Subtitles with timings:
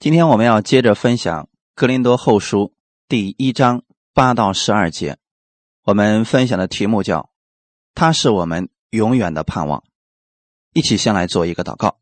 [0.00, 2.66] 今天我们要接着分享《格林多后书》
[3.08, 3.82] 第一章
[4.14, 5.18] 八到十二节。
[5.82, 7.30] 我们分享的题目叫
[7.96, 9.82] “他是我们永远的盼望”。
[10.72, 11.98] 一起先来做一个祷告。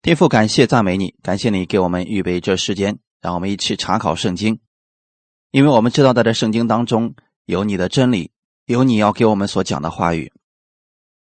[0.00, 4.58] 天父，感谢赞美你，感谢你给我们预备这时间，让我们一起查考圣经。
[5.50, 7.14] 因为我们知道，在这圣经当中
[7.44, 8.32] 有你的真理，
[8.64, 10.32] 有你要给我们所讲的话语。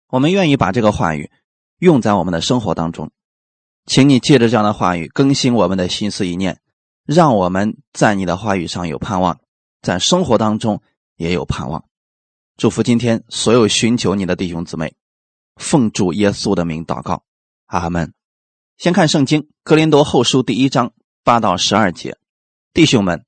[0.09, 1.31] 我们愿意把这个话语
[1.81, 3.11] 用在我们的生活当中。
[3.85, 6.61] 请你借着这样的话语更新我们的心思意念，
[7.05, 9.41] 让我们在你的话语上有盼望，
[9.81, 10.83] 在生活当中
[11.17, 11.85] 也有盼望。
[12.57, 14.95] 祝福今天所有寻求你的弟兄姊妹，
[15.57, 17.25] 奉主耶稣的名祷告，
[17.67, 18.15] 阿门。
[18.79, 20.93] 先看圣经《格林多后书》第一章
[21.25, 22.19] 八到十二节，
[22.73, 23.25] 弟兄们，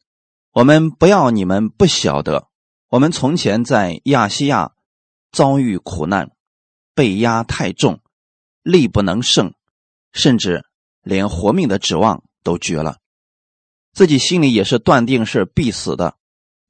[0.53, 2.49] 我们不要你们不晓得，
[2.91, 4.73] 我们从前在亚细亚
[5.33, 6.31] 遭遇苦难，
[6.95, 8.01] 被压太重，
[8.63, 9.53] 力不能胜。
[10.15, 10.65] 甚至
[11.03, 12.99] 连活命的指望都绝了，
[13.93, 16.17] 自己心里也是断定是必死的，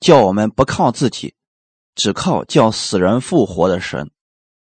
[0.01, 1.35] 叫我们不靠自己，
[1.95, 4.11] 只靠叫死人复活的神。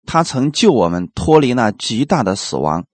[0.04, 2.86] 他曾救我们脱离那极大的死亡，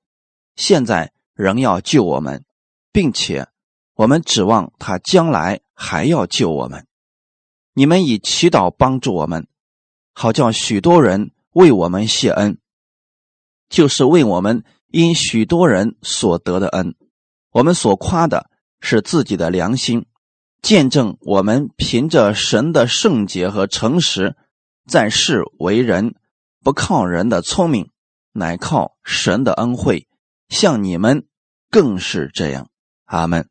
[0.57, 2.45] 现在仍要救我们，
[2.93, 3.49] 并且
[3.95, 6.87] 我们指望他将来还要救我们。
[7.73, 9.49] 你们以祈祷帮助我们，
[10.13, 12.59] 好叫许多人为我们谢恩，
[13.71, 14.63] 就是为我们。
[14.93, 16.95] 因许多人所得的恩，
[17.51, 20.05] 我们所夸的是自己的良心，
[20.61, 24.37] 见证我们凭着神的圣洁和诚实，
[24.87, 26.15] 在世为人，
[26.63, 27.89] 不靠人的聪明，
[28.33, 30.07] 乃靠神的恩惠。
[30.51, 31.27] 像你们
[31.71, 32.69] 更是这样。
[33.07, 33.49] 阿门。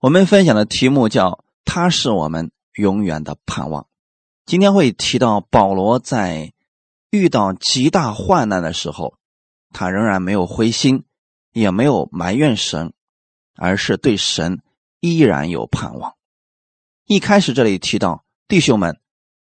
[0.00, 3.86] 我们分享的题目叫“他是我们永远的盼望”。
[4.46, 6.54] 今天会提到保罗在
[7.10, 9.19] 遇到极大患难的时候。
[9.72, 11.04] 他仍然没有灰心，
[11.52, 12.92] 也没有埋怨神，
[13.54, 14.62] 而是对神
[15.00, 16.16] 依然有盼望。
[17.06, 19.00] 一开始这里提到弟兄们，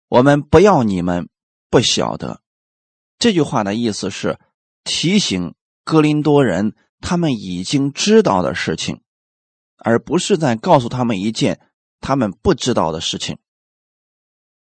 [0.09, 1.29] 我们不要你们
[1.71, 2.41] 不晓得。
[3.19, 4.39] 这句话的意思是
[4.83, 9.03] 提醒哥林多人他们已经知道的事情，
[9.77, 11.61] 而不是在告诉他们一件
[12.01, 13.39] 他们不知道的事情。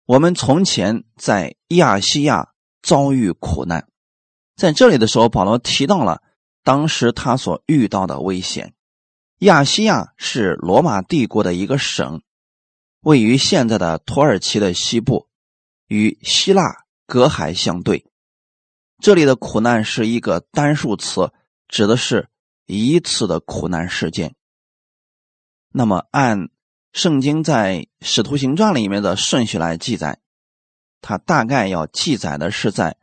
[0.04, 3.88] 我们从前在亚细亚遭遇苦难。
[4.60, 6.22] 在这里的时候，保罗提到了
[6.62, 8.74] 当时他所遇到的危险。
[9.38, 12.20] 亚细亚是罗马帝国的一个省，
[13.00, 15.28] 位于现在的土耳其的西部，
[15.86, 18.04] 与希腊隔海相对。
[18.98, 21.32] 这里的苦难是一个单数词，
[21.66, 22.28] 指的是
[22.66, 24.34] 一次的苦难事件。
[25.72, 26.50] 那么，按
[26.92, 30.20] 圣经在《使徒行传》里面的顺序来记载，
[31.00, 32.90] 它大概要记载的是在《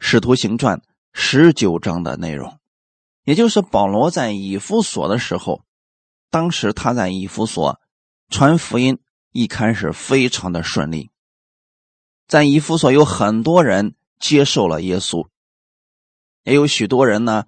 [0.00, 0.78] 使徒行传》。
[1.18, 2.60] 十九章的内容，
[3.24, 5.64] 也就是保罗在以弗所的时候，
[6.30, 7.80] 当时他在以弗所
[8.28, 8.98] 传福音，
[9.32, 11.10] 一开始非常的顺利，
[12.28, 15.26] 在以弗所有很多人接受了耶稣，
[16.44, 17.46] 也有许多人呢，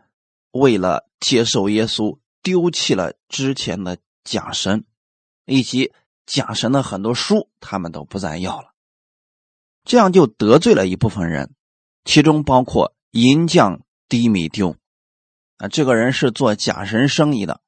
[0.50, 4.86] 为了接受耶稣，丢弃了之前的假神，
[5.44, 5.92] 以及
[6.24, 8.72] 假神的很多书，他们都不再要了，
[9.84, 11.54] 这样就得罪了一部分人，
[12.06, 12.94] 其中包括。
[13.10, 14.76] 银匠低米丢
[15.56, 17.60] 啊，这个人是做假神生意的。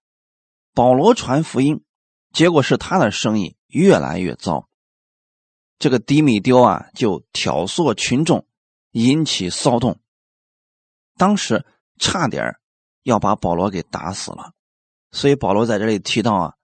[0.74, 1.82] 保罗传福音，
[2.32, 4.68] 结果是他的生意越来越糟。
[5.78, 8.46] 这个低米丢啊，就挑唆群众，
[8.92, 9.98] 引起骚动。
[11.16, 11.64] 当时
[11.98, 12.56] 差点
[13.02, 14.52] 要把保罗给打死了。
[15.10, 16.54] 所以保罗在这里提到啊，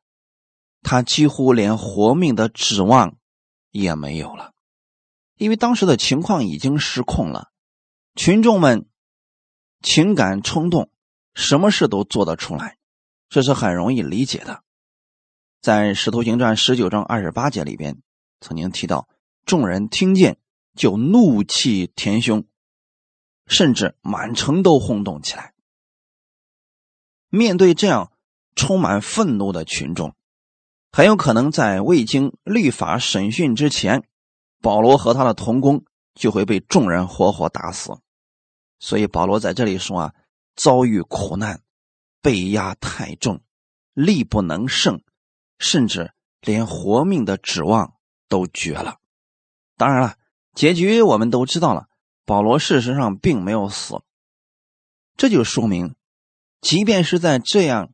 [0.83, 3.17] 他几乎连活命的指望
[3.71, 4.53] 也没有了，
[5.37, 7.51] 因为当时的情况已经失控了。
[8.17, 8.89] 群众们
[9.83, 10.91] 情感冲动，
[11.35, 12.79] 什么事都做得出来，
[13.29, 14.63] 这是很容易理解的。
[15.61, 18.01] 在《使徒行传》十九章二十八节里边，
[18.41, 19.07] 曾经提到，
[19.45, 20.39] 众人听见
[20.75, 22.47] 就怒气填胸，
[23.47, 25.53] 甚至满城都轰动起来。
[27.29, 28.13] 面对这样
[28.55, 30.15] 充满愤怒的群众，
[30.91, 34.09] 很有可能在未经律法审讯之前，
[34.63, 35.85] 保罗和他的同工
[36.15, 37.93] 就会被众人活活打死。
[38.79, 40.15] 所以保罗在这里说啊，
[40.55, 41.63] 遭遇苦难，
[42.21, 43.41] 被压太重，
[43.95, 45.03] 力不能胜，
[45.59, 47.95] 甚至连活命的指望
[48.29, 48.99] 都绝了。
[49.77, 50.17] 当然了，
[50.55, 51.89] 结局我们都知道了，
[52.25, 54.03] 保罗事实上并没有死。
[55.17, 55.95] 这就说明，
[56.61, 57.93] 即便是在这样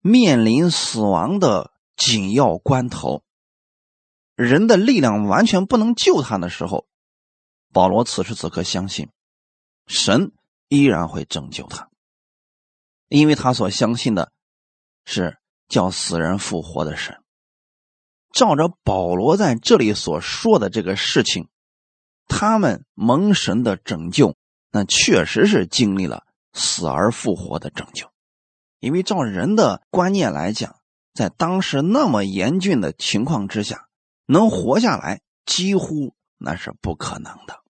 [0.00, 3.22] 面临死亡的紧要关头，
[4.34, 6.86] 人的力量完全不能救他的时候，
[7.72, 9.08] 保罗此时此刻相信。
[9.86, 10.32] 神
[10.68, 11.88] 依然会拯救他，
[13.08, 14.32] 因为他所相信的
[15.04, 15.38] 是
[15.68, 17.22] 叫死人复活的神。
[18.32, 21.48] 照着保罗在这里所说的这个事情，
[22.26, 24.36] 他们蒙神的拯救，
[24.70, 28.10] 那确实是经历了死而复活的拯救。
[28.78, 30.76] 因为照人的观念来讲，
[31.14, 33.88] 在当时那么严峻的情况之下，
[34.26, 37.62] 能活下来几乎那是不可能的。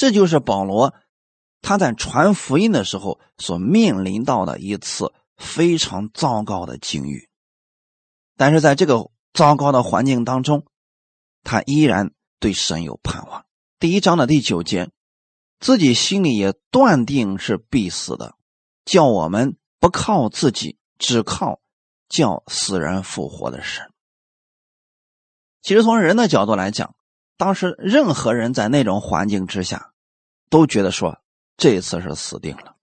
[0.00, 0.94] 这就是保罗
[1.60, 7.28] 他在传福音的时候所面临到的一次非常糟糕的境遇。
[8.34, 10.64] 但是在这个糟糕的环境当中，
[11.42, 13.44] 他依然对神有盼望。
[13.78, 14.90] 第一章的第九节，
[15.58, 18.36] 自己心里也断定是必死的，
[18.86, 21.60] 叫我们不靠自己，只靠
[22.08, 23.92] 叫死人复活的神。
[25.60, 26.94] 其实从人的角度来讲，
[27.36, 29.89] 当时任何人在那种环境之下，
[30.50, 31.22] 都觉得说
[31.56, 32.76] 这次是死定了。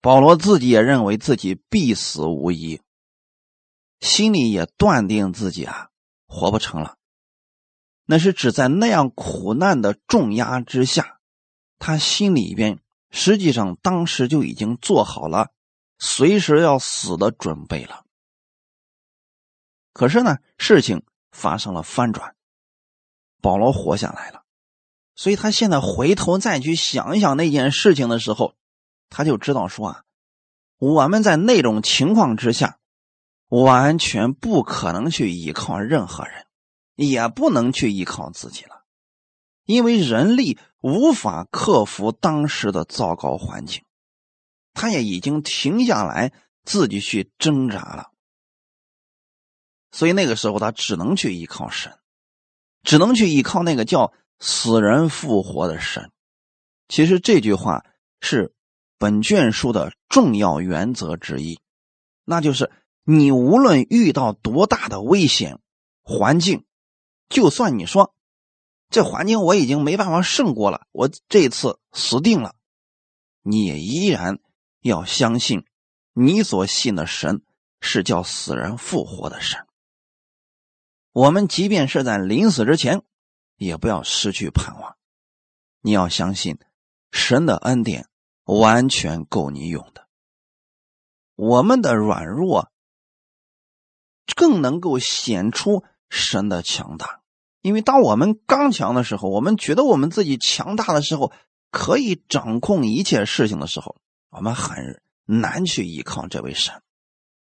[0.00, 2.80] 保罗自己也认为自己必死无疑。
[4.00, 5.90] 心里也断定自己啊
[6.28, 6.96] 活不成了，
[8.04, 11.18] 那是指在那样苦难的重压之下，
[11.80, 12.78] 他心里边
[13.10, 15.50] 实际上当时就已经做好了
[15.98, 18.04] 随时要死的准备了。
[19.92, 21.02] 可是呢，事情
[21.32, 22.36] 发生了翻转，
[23.42, 24.44] 保罗活下来了，
[25.18, 28.54] 所以他现在回头再去想一想那件事情的时候，
[29.10, 30.04] 他就知道说啊，
[30.78, 32.78] 我们在那种情况之下。
[33.50, 36.44] 完全不可能去依靠任何人，
[36.96, 38.84] 也不能去依靠自己了，
[39.64, 43.82] 因为人力无法克服当时的糟糕环境，
[44.74, 48.10] 他也已经停下来自己去挣扎了，
[49.92, 51.98] 所以那个时候他只能去依靠神，
[52.82, 56.10] 只能去依靠那个叫死人复活的神。
[56.88, 57.84] 其实这句话
[58.20, 58.54] 是
[58.98, 61.60] 本卷书的重要原则之一，
[62.24, 62.70] 那就是。
[63.10, 65.60] 你无论遇到多大的危险
[66.02, 66.66] 环境，
[67.30, 68.14] 就算你说
[68.90, 72.54] 这环境我已经没办法胜过了，我这次死定了，
[73.40, 74.40] 你也依然
[74.82, 75.64] 要相信
[76.12, 77.40] 你所信的神
[77.80, 79.66] 是叫死人复活的神。
[81.12, 83.00] 我们即便是在临死之前，
[83.58, 84.96] 也不要失去盼望。
[85.82, 86.58] 你要相信
[87.12, 88.08] 神的恩典
[88.44, 90.08] 完全够你用的。
[91.34, 92.72] 我们的软弱。
[94.36, 97.22] 更能够显出神的强大，
[97.62, 101.32] 因为当我们刚强的时候，我们觉得我们自己强大的时候，
[101.70, 103.96] 可以掌控一切事情的时候，
[104.28, 106.82] 我们很难去依靠这位神。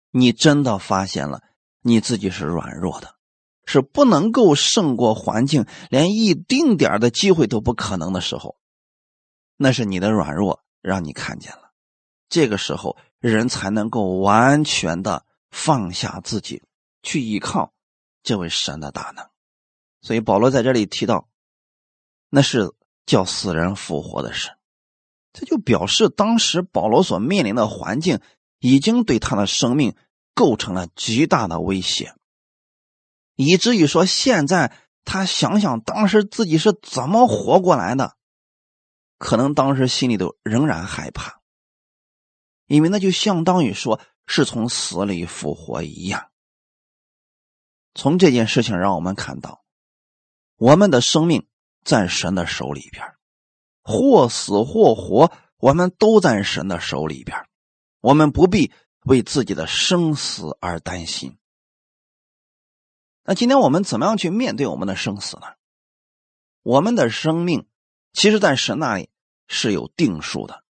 [0.10, 1.44] 你真的发现了
[1.82, 3.14] 你自己是软弱的，
[3.70, 8.56] 是不能够胜过环境，连一丁点的机会都不可能的时候，
[9.58, 11.72] 那是你的软弱让你看见了。
[12.30, 16.64] 这个时候，人才能够完全的放下自己。
[17.02, 17.72] 去依靠
[18.24, 19.26] 这位神的大能，
[20.02, 21.30] 所以保罗在这里提到，
[22.30, 22.74] 那是
[23.06, 24.50] 叫死人复活的事，
[25.32, 28.20] 这就表示当时保罗所面临的环境
[28.60, 29.96] 已经对他的生命
[30.34, 32.14] 构成了极大的威胁，
[33.42, 34.74] 以至于说现在
[35.06, 38.18] 他想想当时自己是怎么活过来的，
[39.18, 41.40] 可能当时心里头仍然害怕，
[42.66, 46.30] 因为那就相当于说是从死里复活一样。
[47.96, 49.64] 从这件事情让我们看到，
[50.58, 51.48] 我们的生命
[51.86, 53.06] 在神的手里边，
[53.84, 57.48] 或死或活，我们都在神的手里边，
[58.02, 58.74] 我们不必
[59.06, 61.38] 为自己的生死而担心。
[63.30, 65.46] 那今天我们怎么样去面对我们的生死呢？
[66.64, 67.68] 我们的生命
[68.12, 69.12] 其实，在神那里
[69.48, 70.64] 是有定数的。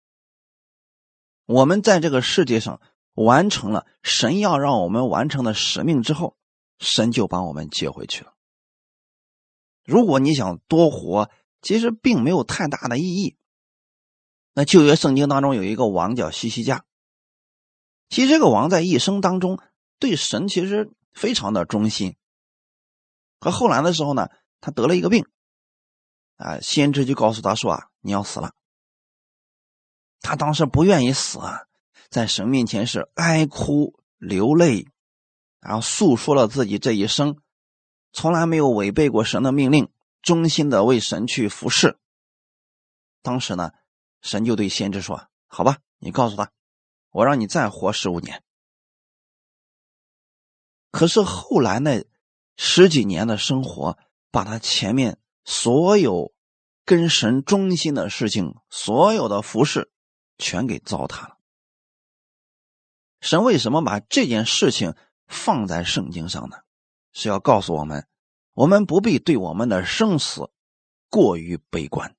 [1.46, 2.82] 我们在这个世界上
[3.14, 6.36] 完成了神要让我们完成的使命之后。
[6.80, 8.34] 神就把我们接回去了。
[9.86, 11.30] 如果你想多活，
[11.62, 13.38] 其实并没有太大的意义。
[14.54, 16.84] 那旧约圣经当中有一个王叫西西家，
[18.10, 19.62] 其实这个王在一生当中
[19.98, 22.18] 对神其实非常的忠心。
[23.40, 24.30] 可后来的时候呢，
[24.62, 25.26] 他得了一个病，
[26.36, 28.54] 啊，先知就告诉他说啊，你要死了。
[30.22, 31.68] 他当时不愿意死啊，
[32.10, 34.88] 在神面前是哀哭流泪。
[35.62, 37.42] 然后诉说了自己这一生，
[38.14, 39.92] 从来没有违背过神的命令，
[40.22, 42.00] 忠心的为神去服侍。
[43.22, 43.72] 当时呢，
[44.22, 46.54] 神就对先知说：“好吧，你告诉他，
[47.10, 48.42] 我让你再活十五年。”
[50.92, 52.04] 可是后来呢
[52.62, 53.98] 十几年的生活，
[54.32, 56.34] 把他前面所有
[56.84, 59.90] 跟神忠心的事情，所有的服侍，
[60.38, 61.38] 全给糟蹋了。
[63.22, 64.94] 神为什么把这件事情
[65.26, 66.58] 放在圣经上呢？
[67.14, 68.10] 是要告诉我们，
[68.54, 70.52] 我们不必对我们的生死
[71.10, 72.18] 过于悲观，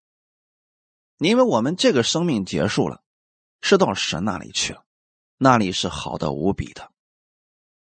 [1.19, 3.03] 因为我们这个生命结束了，
[3.61, 4.87] 是到神那里去了，
[5.37, 6.91] 那里是好的无比的。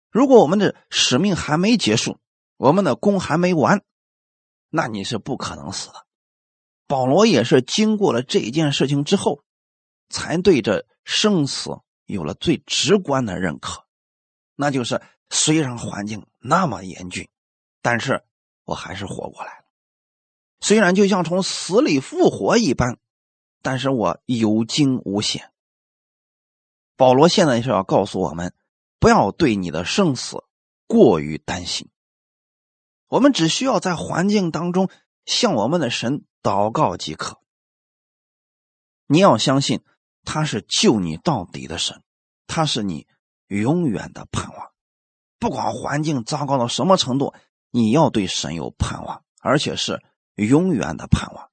[0.09, 2.17] 如果我们的使命还没结束，
[2.57, 3.83] 我们的功还没完，
[4.69, 6.05] 那你是不可能死的。
[6.87, 9.43] 保罗也是经过了这件事情之后，
[10.09, 11.71] 才对这生死
[12.05, 13.85] 有了最直观的认可，
[14.55, 17.27] 那就是虽然环境那么严峻，
[17.81, 18.23] 但是
[18.63, 19.65] 我还是活过来了。
[20.61, 22.97] 虽然就像从死里复活一般，
[23.61, 25.51] 但是我有惊无险。
[26.95, 28.53] 保罗现在是要告诉我们，
[28.99, 30.43] 不要对你的生死
[30.87, 31.89] 过于担心。
[33.15, 34.89] 我们只需要在环境当中
[35.25, 36.25] 向我们的神。
[36.43, 37.39] 祷告即可。
[39.07, 39.81] 你要相信
[40.23, 42.03] 他是救你到底的神，
[42.45, 43.07] 他是你
[43.47, 44.71] 永远的盼望。
[45.39, 47.33] 不管环境糟糕到什么程度，
[47.71, 50.03] 你要对神有盼望，而且是
[50.35, 51.49] 永远的盼望。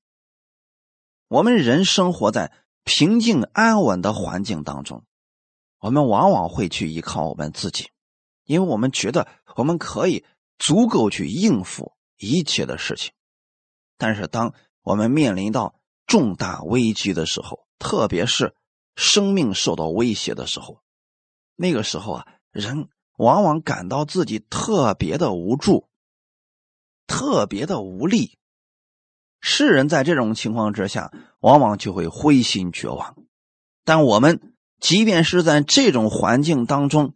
[1.28, 2.52] 我们人生活在
[2.84, 5.06] 平静安稳的环境当中，
[5.78, 7.88] 我们往往会去依靠我们自己，
[8.44, 9.26] 因为我们觉得
[9.56, 10.26] 我们可以
[10.58, 13.12] 足够去应付一切的事情。
[13.96, 18.54] 但是当我们面临到重大危机的时候，特别是
[18.96, 20.82] 生命受到威胁的时候，
[21.56, 25.88] 那个时候啊，人往往感到自己特别的无助，
[27.06, 28.38] 特别的无力。
[29.40, 33.16] 世人在这种情况之下，往往就会灰心绝望。
[33.84, 37.14] 但我们即便是在这种环境当中，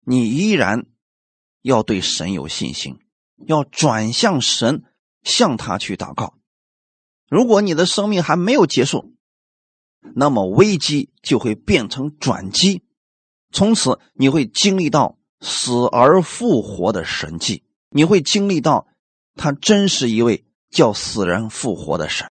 [0.00, 0.86] 你依然
[1.64, 2.98] 要对神有信心，
[3.46, 4.84] 要转向神，
[5.22, 6.34] 向他去祷告。
[7.30, 9.14] 如果你的生命还没有结束，
[10.14, 12.82] 那么危机就会变成转机，
[13.50, 18.86] 从此你会经历到死而复活的神迹，你会经历到
[19.34, 22.30] 他真是一位叫死人复活的神，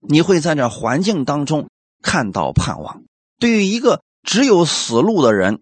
[0.00, 1.68] 你会在这环境当中
[2.00, 3.04] 看到盼望。
[3.38, 5.60] 对于一个只有死路的人，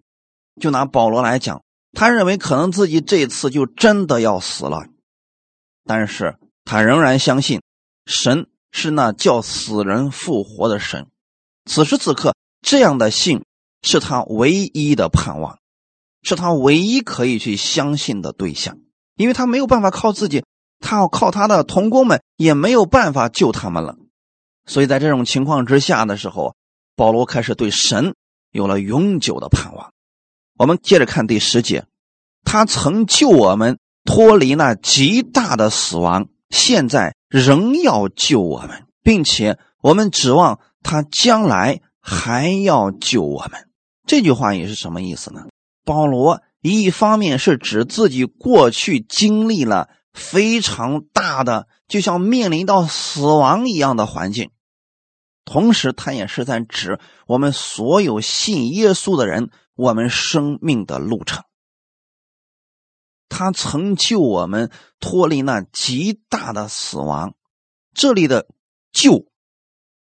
[0.61, 4.87] 就拿保罗来讲，他认为可能自己这次就真的要死了，
[5.85, 7.61] 但是他仍然相信
[8.07, 8.47] 神。
[8.73, 11.09] 是那叫死人复活的神，
[11.65, 13.45] 此时此刻，这样的信
[13.83, 15.59] 是他唯一的盼望，
[16.23, 18.79] 是他唯一可以去相信的对象，
[19.17, 20.45] 因为他没有办法靠自己，
[20.79, 23.97] 他要靠他的同工们，也没有办法救他们了。
[24.67, 26.55] 所以在这种情况之下的时候，
[26.95, 28.15] 保罗开始对神
[28.53, 29.93] 有了永久的盼望。
[30.61, 31.87] 我们接着看第十节，
[32.45, 36.29] 他曾救我们脱离那极大的死亡。
[36.51, 43.71] 现在仍要救我们，并且我们指望他将来还要救我们。
[44.07, 45.47] 这句话也是什么意思呢？
[45.87, 54.51] 保罗一方面是指自己过去经历了非常大的，就像面临到死亡一样的环境，
[55.47, 59.49] 同时他也是在指我们所有信耶稣的人，
[59.81, 61.43] 我们生命的路程。
[63.31, 67.35] 他曾救我们脱离那极大的死亡。
[67.95, 68.47] 这里的
[68.93, 69.27] “救”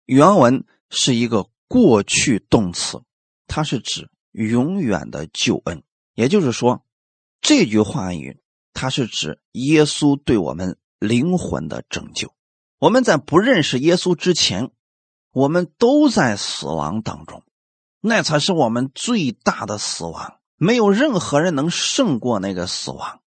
[0.06, 3.04] 原文是一个过去动词，
[3.46, 5.84] 它是指永远的救恩。
[6.16, 6.84] 也就是说，
[7.40, 8.42] 这句话语
[8.74, 12.34] 它是指耶稣对我们灵魂的拯救。
[12.80, 14.72] 我们在不认识耶稣之前，
[15.32, 17.44] 我们都在死亡当中，
[18.08, 20.40] 那才是我们最大的死亡。
[20.56, 23.22] 没有任何人能胜过那个死亡，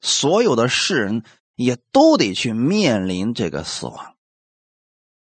[0.00, 1.24] 所有的世人
[1.54, 4.16] 也都得去面临这个死亡。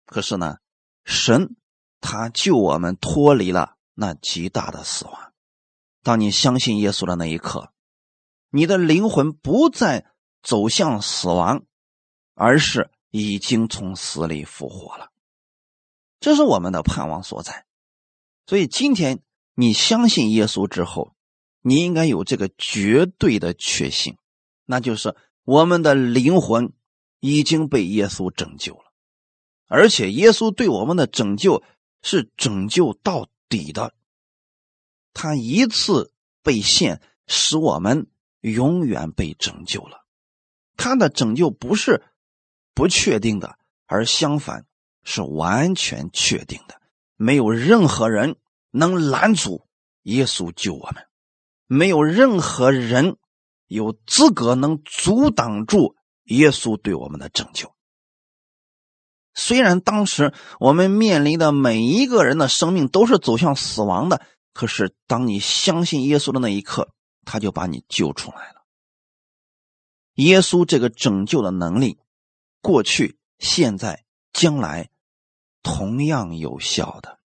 [0.05, 0.57] 可是呢，
[1.05, 1.55] 神
[2.01, 5.33] 他救我们脱离了那极大的死亡。
[6.03, 7.73] 当你相信耶稣的那一刻，
[8.51, 10.07] 你的灵魂不再
[10.43, 11.65] 走向死亡，
[12.35, 15.11] 而是已经从死里复活了。
[16.19, 17.66] 这是我们的盼望所在。
[18.47, 19.21] 所以今天。
[19.59, 21.15] 你相信耶稣之后，
[21.63, 24.19] 你应该有这个绝对的确信，
[24.67, 26.75] 那就是我们的灵魂
[27.21, 28.93] 已经被耶稣拯救了，
[29.67, 31.63] 而且耶稣对我们的拯救
[32.03, 33.95] 是拯救到底的。
[35.15, 36.13] 他一次
[36.43, 38.11] 被献，使我们
[38.41, 40.05] 永远被拯救了。
[40.77, 42.05] 他的拯救不是
[42.75, 44.67] 不确定的，而相反
[45.03, 46.79] 是完全确定的，
[47.17, 48.37] 没有任何人。
[48.73, 49.67] 能拦阻
[50.03, 51.07] 耶稣救我们，
[51.67, 53.17] 没有任何人
[53.69, 57.73] 有资格能阻挡住耶稣对我们的拯救。
[59.33, 64.21] 虽然当时我们面临的每一个人的生命都是走向死亡的，
[64.53, 66.91] 可是当你相信耶稣的那一刻，
[67.25, 68.67] 他就把你救出来了。
[70.17, 71.99] 耶稣这个拯救的能力，
[72.61, 74.05] 过去、现在、
[74.35, 74.91] 将来，
[75.67, 77.19] 同样有效的。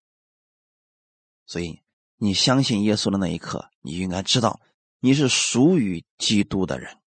[1.45, 1.83] 所以，
[2.17, 4.59] 你相信耶稣的那一刻，你应该知道
[4.99, 6.97] 你是属于基督的人，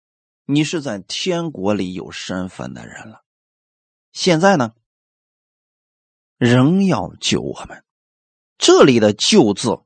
[0.45, 3.25] 你是在天国里有身份的人了。
[4.13, 4.75] 现在呢，
[6.39, 7.85] 仍要救我们。
[8.57, 9.81] 这里的“救”字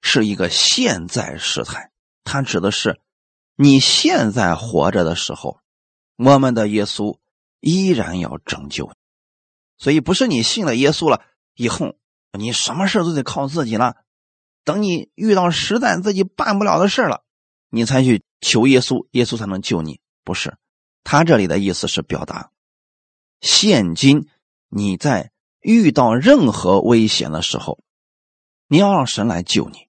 [0.00, 1.92] 是一个现在时态，
[2.24, 2.98] 它指的是。
[3.56, 5.60] 你现在活着的时候，
[6.16, 7.18] 我们的耶稣
[7.60, 8.94] 依然要拯救你，
[9.78, 11.22] 所以不是你信了耶稣了
[11.54, 11.96] 以后，
[12.32, 13.96] 你什么事都得靠自己了。
[14.64, 17.22] 等你遇到实在自己办不了的事了，
[17.70, 20.00] 你才去求耶稣，耶稣才能救你。
[20.24, 20.56] 不是，
[21.02, 22.50] 他这里的意思是表达，
[23.40, 24.28] 现今
[24.68, 27.80] 你在遇到任何危险的时候，
[28.68, 29.88] 你要让神来救你。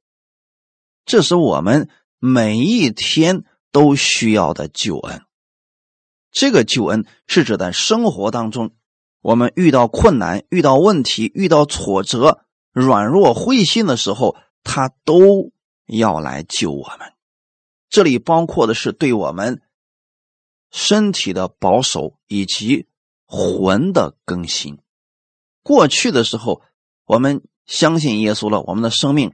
[1.06, 1.89] 这是我们
[2.20, 3.46] 每一天。
[3.75, 5.25] 都需要的救恩，
[6.32, 8.74] 这个救恩是指在生活当中，
[9.25, 15.51] 我们遇到困难、遇到问题、遇到挫折、软弱、灰心的时候，他都
[15.88, 17.12] 要来救我们。
[17.89, 19.63] 这里包括的是对我们
[20.70, 22.86] 身体的保守以及
[23.25, 24.77] 魂的更新。
[25.63, 26.62] 过去的时候，
[27.05, 29.34] 我们相信耶稣了，我们的生命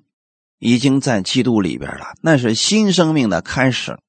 [0.57, 3.99] 已经在基督里边了，那是新生命的开始。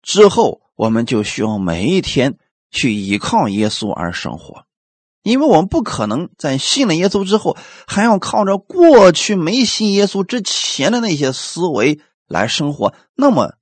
[0.00, 2.38] 之后，我们就需要每一天
[2.74, 4.66] 去依靠耶稣而生活，
[5.22, 13.54] 因为我们不可能在信了耶稣之后，还要靠着过去没信耶稣之前的那些思维来生活，那么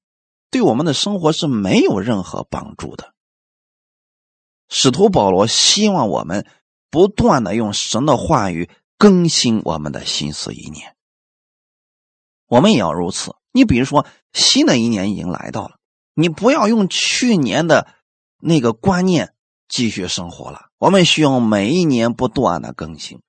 [0.50, 3.12] 对我们的生活是没有任何帮助的。
[4.70, 6.46] 使徒保罗希望我们
[6.90, 10.96] 不断的用神的话语更新我们的心思意念，
[12.48, 13.34] 我们也要如此。
[13.52, 15.76] 你比如说，新的一年已经来到了。
[16.14, 17.86] 你不要用去年的
[18.44, 19.34] 那个观念
[19.68, 20.66] 继续生活了。
[20.78, 23.20] 我们需要每一年不断的更新，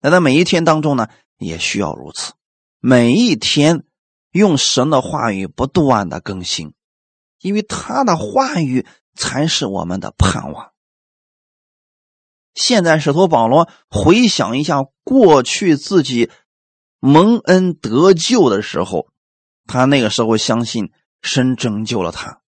[0.00, 2.32] 那在每一天当中呢，也需要如此。
[2.80, 3.84] 每一天
[4.32, 6.72] 用神的话语不断的更新，
[7.40, 10.72] 因为他的话语才是我们的盼望。
[12.54, 16.30] 现在使徒保罗回想一下过去自己
[16.98, 19.08] 蒙恩得救的时候，
[19.66, 20.90] 他那个时候相信。
[21.22, 22.40] 神拯救了他，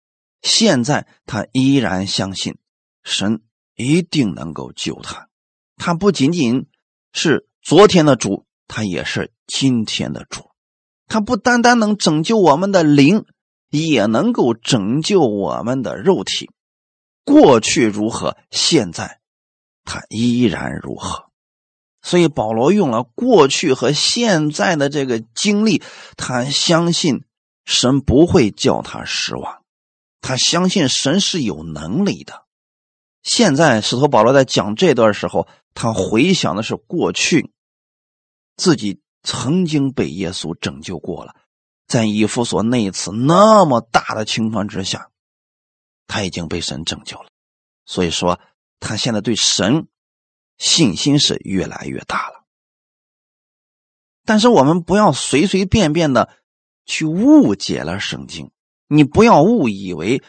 [0.41, 2.58] 现在他依然相信
[3.04, 3.41] 神
[3.76, 5.28] 一定能够救他。
[5.76, 6.67] 他不仅仅
[7.13, 10.50] 是昨天的主，他也是今天的主。
[11.08, 13.26] 他不单单能拯救我们的灵，
[13.69, 16.50] 也能够拯救我们的肉体。
[17.23, 19.19] 过去如何，现在
[19.84, 21.26] 他依然如何。
[22.02, 25.82] 所以保罗用了过去和现在的这个经历，
[26.15, 27.23] 他相信。
[27.69, 29.57] 神不会叫他失望，
[30.28, 32.44] 他相信神是有能力的。
[33.24, 37.54] 现在使徒保罗在讲这段时候，他回想的是过去
[38.58, 41.34] 自己曾经被耶稣拯救过了，
[41.88, 45.12] 在以弗所那一次那么大的情况之下，
[46.08, 47.30] 他已经被神拯救了。
[47.86, 48.38] 所以说，
[48.82, 49.88] 他现在对神
[50.58, 52.44] 信心是越来越大了。
[54.26, 56.30] 但是我们不要随随便便的。
[56.90, 58.50] 去误解了圣经，
[58.88, 60.23] 你不要误以为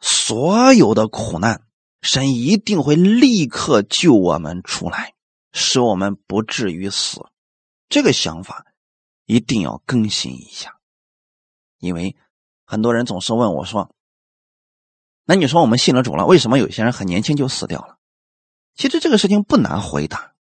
[0.00, 1.66] 所有的苦难，
[2.00, 5.14] 神一定会立刻救我们出来，
[5.52, 7.26] 使我们不至于死。
[7.88, 8.66] 这个想法
[9.26, 10.78] 一定要更新一下，
[11.78, 12.16] 因为
[12.64, 13.94] 很多人总是问我说
[15.26, 17.98] ：“那你说我们信了主了，为什么有些人很年轻就死掉了？”
[18.74, 20.34] 其实这个事情不难回答，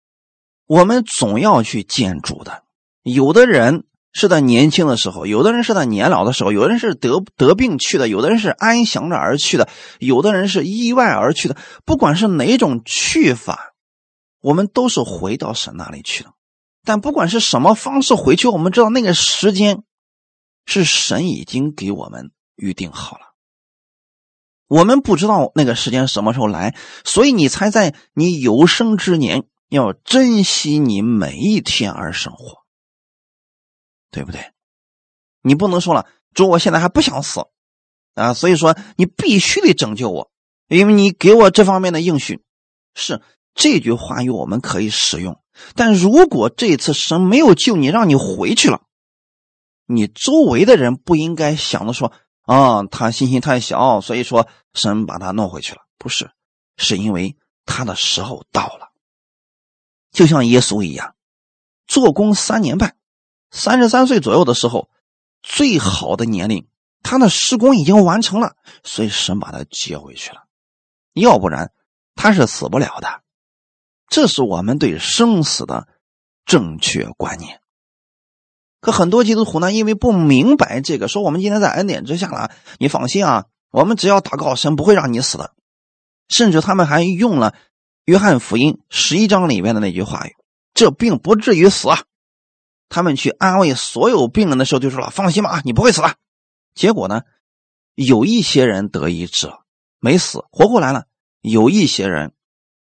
[0.67, 2.65] 我们总要去见主的，
[3.03, 3.85] 有的人。
[4.13, 9.69] 是在年轻的时候，有的人是在年老的时候，有的人是得得病去的，有的人是安详着而去的，
[9.99, 11.57] 有的人是意外而去的。
[11.85, 13.75] 不管是哪种去法，
[14.41, 16.31] 我们都是回到神那里去的。
[16.85, 19.83] 但不管是什么方式回去，我们知道那个时间
[20.65, 23.27] 是神已经给我们预定好了。
[24.69, 32.65] 我们不知道那个时间什么时候来，所以你才在你有生之年要珍惜你每一天而生活。
[34.11, 34.53] 对不对？
[35.43, 37.47] 你不能说了，主，我现在还不想死
[38.15, 40.31] 啊，所以说你必须得拯救我，
[40.67, 42.43] 因为你给我这方面的应许。
[42.95, 43.23] 是
[43.55, 45.41] 这句话语我们可以使用，
[45.77, 48.83] 但如果这次神没有救你，让你回去了，
[49.87, 55.83] 你周围的人不应该想着说啊，他信心太小，所以说神把他弄回去了。
[55.97, 56.31] 不是，
[56.77, 58.91] 是因为他的时候到了，
[60.11, 61.15] 就像耶稣一样，
[61.87, 62.98] 做工三年半。
[63.51, 64.89] 三十三岁左右的时候，
[65.43, 66.67] 最好的年龄，
[67.03, 70.45] 他的施工已经完成了，所以神把他接回去了。
[71.15, 71.73] 要不然
[72.15, 73.23] 他是死不了的。
[74.09, 75.87] 这是我们对生死的
[76.47, 77.61] 正确观念。
[78.81, 85.53] 可很多基督徒呢，因为不明白这个，说我们今天在恩典之下了，你放心啊，我们只要祷告，神不会让你死的。
[86.29, 87.55] 甚至他们还用了
[88.05, 90.27] 约翰福音十一章里面的那句话
[90.75, 92.03] ：“这病不至于死。”啊。”
[92.89, 96.15] 他们去安慰所有病人的时候，就说了：“放心吧，你不会死的。”
[96.75, 97.23] 结果呢，
[97.95, 99.65] 有一些人得医治了，
[100.01, 101.03] 没死，活过来了；
[101.41, 102.33] 有一些人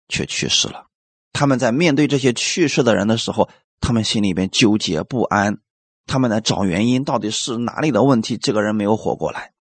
[0.08, 0.86] 却去世了。
[1.32, 3.48] 他们在面对这些去世的人的时候，
[3.80, 5.58] 他们心里边纠结不安，
[6.06, 8.36] 他们在找原因，到底是哪里的问题？
[8.36, 9.52] 这个人没有活过来。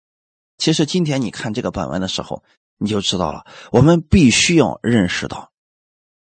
[0.58, 2.42] 其实今天你看这个本文的时候，
[2.78, 3.46] 你就知道了。
[3.70, 5.50] 我们必须要认识到，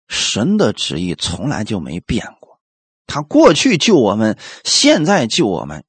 [0.07, 2.44] 神的旨意从来就没变过。
[3.07, 5.83] 他过去救我们，现在救我们，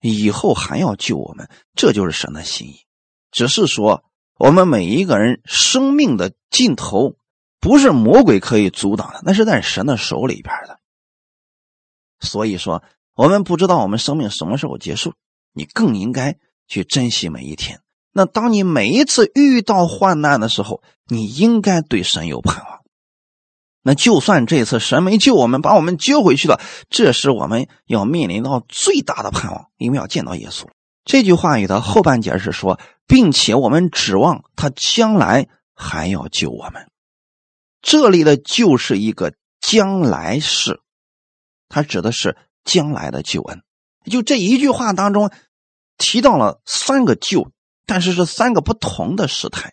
[0.00, 2.80] 以后还要救我们，这就是神的心意。
[3.30, 4.04] 只是说，
[4.36, 7.16] 我们每一个人生命的尽头。
[7.60, 10.78] 不是魔鬼可以阻挡的，那是在神的手里边的。
[12.20, 12.84] 所以说，
[13.16, 15.14] 我们不知道我们生命什么时候结束，
[15.52, 17.80] 你更应该去珍惜每一天。
[18.12, 22.77] 那当你每一次遇到患难的时候，你应该对神有盼望。
[23.88, 30.66] 那就算这次神没救我们，把我们接回去了，这是我们要面临到最大的盼望，因为要见到耶稣。
[31.06, 36.90] 这句话语的后半截是说，并且我们指望他将来还要救我们。
[37.80, 40.80] 这里的就是一个将来式，
[41.70, 43.62] 它指的是将来的救恩。
[44.04, 45.30] 就这一句话当中
[45.96, 47.50] 提到了三个救，
[47.86, 49.72] 但是是三个不同的时态。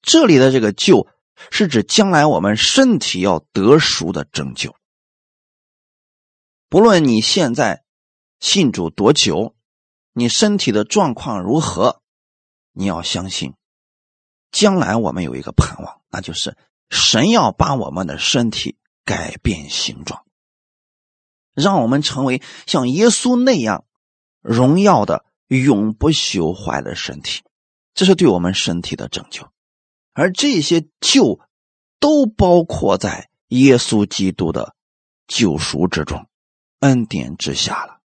[0.00, 1.06] 这里的这个救
[1.50, 4.76] 是指将来我们身体要得赎的拯救。
[6.68, 7.84] 不论你现在
[8.40, 9.54] 信主多久，
[10.12, 12.00] 你身体的状况如何，
[12.72, 13.54] 你要相信，
[14.50, 16.56] 将来我们有一个盼望，那就是。
[16.94, 18.76] 神要把我们的身体
[19.06, 20.26] 改变形状，
[21.54, 23.86] 让我们成为像耶稣那样
[24.42, 27.44] 荣耀的、永不朽坏的身体，
[27.94, 29.51] 这是对我们身体的拯救。
[30.12, 31.40] 而这些救
[32.00, 34.74] 都包括在耶稣基督的
[35.26, 36.26] 救赎之中、
[36.80, 38.00] 恩典之下了。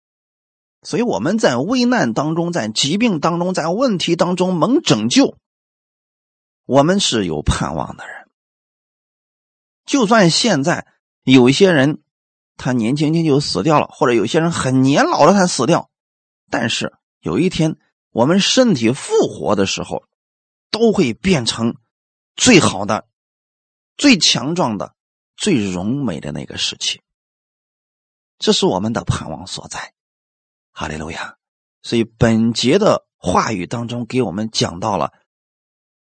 [0.84, 5.36] 所以我们在危难当中、在疾病当中、在问题当中蒙拯救，
[6.66, 8.28] 我们是有盼望的人。
[9.86, 10.86] 就算现在
[11.24, 12.04] 有一些人，
[12.56, 15.90] 他年轻轻就死掉了，或者有些人很年老了才死掉，
[16.52, 17.78] 但是有一天
[18.12, 20.04] 我们身体复活的时候，
[20.70, 21.76] 都会变成
[22.36, 23.08] 最好的、
[23.98, 24.96] 最强壮的、
[25.36, 27.02] 最荣美的那个时期。
[28.38, 29.94] 这是我们的盼望所在，
[30.72, 31.38] 哈利路亚！
[31.82, 35.14] 所以本节的话语当中给我们讲到了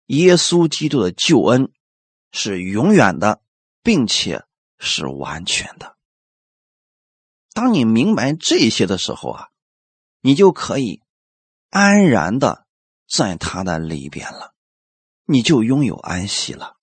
[0.08, 1.72] 耶稣基督的救恩
[2.32, 3.42] 是永远的。
[3.86, 4.44] 并且
[4.80, 5.96] 是完全的。
[7.54, 9.50] 当你明白这些的时候啊，
[10.22, 11.04] 你就可以
[11.70, 12.66] 安然的
[13.08, 14.55] 在他的里边了，
[15.26, 16.78] 你就拥有安息了，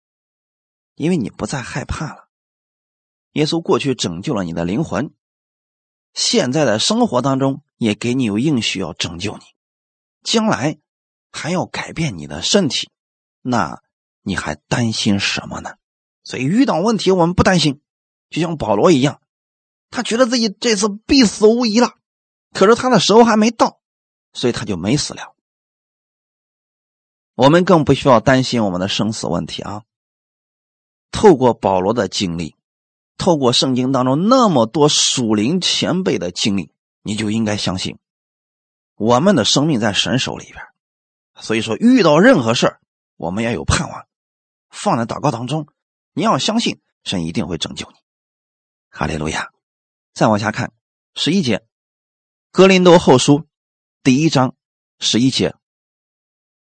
[0.95, 2.29] 因为你不再害怕了。
[3.33, 5.15] 耶稣过去拯救了你的灵魂，
[6.13, 9.45] 现在的生活当中也给你有应许要拯救你，
[10.23, 10.79] 将来
[11.31, 12.91] 还要改变你的身体，
[13.41, 13.81] 那
[14.23, 15.77] 你还担心什么呢？
[16.25, 17.81] 所以遇到问题，我们不担心，
[18.29, 19.23] 就像保罗一样，
[19.91, 21.95] 他觉得自己这次必死无疑了，
[22.53, 23.81] 可是他的时候还没到，
[24.33, 25.32] 所以他就没死了。
[27.43, 29.83] 我们更不需要担心我们的生死问题啊！
[31.11, 32.55] 透过保罗的经历，
[33.19, 36.71] 透过圣经当中那么多属灵前辈的经历，
[37.03, 37.99] 你就应该相信，
[38.95, 40.65] 我们的生命在神手里边。
[41.35, 42.79] 所以说，遇到任何事，
[43.17, 44.07] 我们要有盼望，
[44.71, 45.67] 放在祷告当中。
[46.13, 47.97] 你要相信神一定会拯救你，
[48.89, 49.51] 哈利路亚！
[50.15, 50.73] 再往下看
[51.17, 51.59] 十一节，
[52.53, 53.41] 《格林多后书》
[54.05, 54.55] 第一章
[55.01, 55.57] 十一节，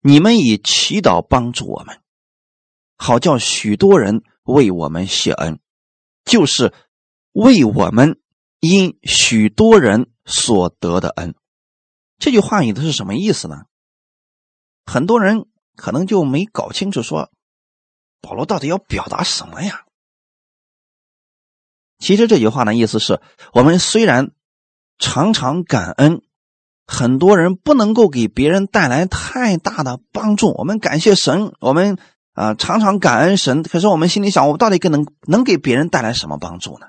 [0.00, 2.00] 你们以祈祷帮助我们，
[2.96, 5.60] 好叫许多人为我们谢恩，
[6.24, 6.72] 就是
[7.32, 8.20] 为我们
[8.60, 11.34] 因许多人所得的恩。
[12.18, 13.64] 这句话语的是什么意思呢？
[14.84, 17.30] 很多人可能就没搞清楚说。
[18.22, 19.86] 保罗到底要表达什么呀？
[21.98, 23.22] 其实这句话的意思是
[23.54, 24.32] 我们虽然
[24.98, 26.22] 常常感恩，
[26.90, 30.52] 很多人不能够给别人带来太大的帮助。
[30.58, 31.96] 我们感谢神，我们
[32.32, 33.62] 啊常常感恩神。
[33.62, 36.88] 可是我们心里想，我到底能能给别人带来什么帮助呢？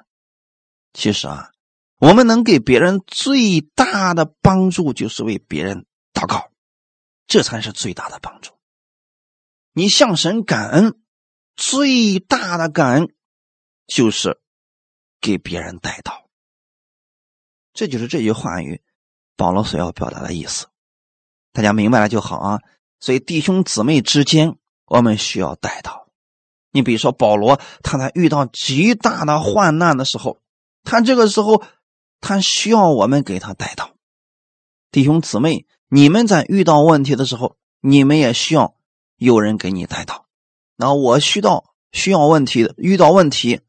[0.91, 1.51] 其实啊，
[1.99, 5.85] 我们能给别人最大的帮助，就是为别人
[6.15, 6.49] 祷告，
[7.27, 8.53] 这才是最大的帮助。
[9.73, 10.99] 你向神感恩，
[11.55, 13.13] 最大的感恩
[13.85, 14.41] 就是
[15.21, 16.23] 给别人带祷。
[17.71, 18.81] 这就是这句话语
[19.41, 20.67] 保罗所要表达的意思。
[21.51, 22.59] 大家明白了就好啊。
[22.99, 26.03] 所以弟兄姊妹之间，我们需要带祷。
[26.71, 30.37] 你比如说保罗，他在遇到极大的患难的时候，
[30.83, 31.63] 他这个时候
[32.19, 33.89] 他需要我们给他带祷。
[34.91, 38.75] 弟兄姊妹，你们在遇到问题的时候，你们也需要
[39.17, 40.25] 有人给你带祷。
[40.75, 43.61] 那我需要需要问题的遇到问题，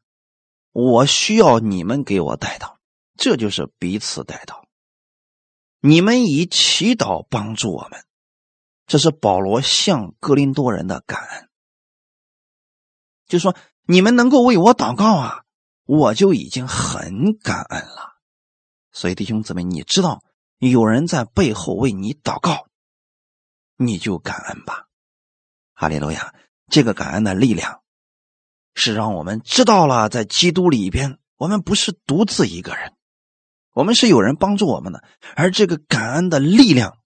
[0.71, 2.75] 我需要你们给我带祷，
[3.17, 4.62] 这就是彼此带祷。
[5.85, 8.05] 你们以祈祷帮助我们。
[8.87, 11.49] 这是保罗向格林多人的感恩，
[13.27, 13.53] 就说
[13.85, 15.43] 你们能够为我祷告啊，
[15.83, 18.13] 我就已经很感恩了。
[18.93, 20.23] 所以弟兄姊妹，你知道
[20.57, 22.67] 有人在背后为你祷告，
[23.75, 24.87] 你就感恩吧。
[25.73, 26.33] 哈利路亚！
[26.69, 27.81] 这个感恩的力量
[28.73, 32.95] 是让我们知道了，在基督里边，我们不是独自一个人，
[33.73, 35.03] 我们是有人帮助我们的。
[35.35, 36.97] 而这个感恩的力量，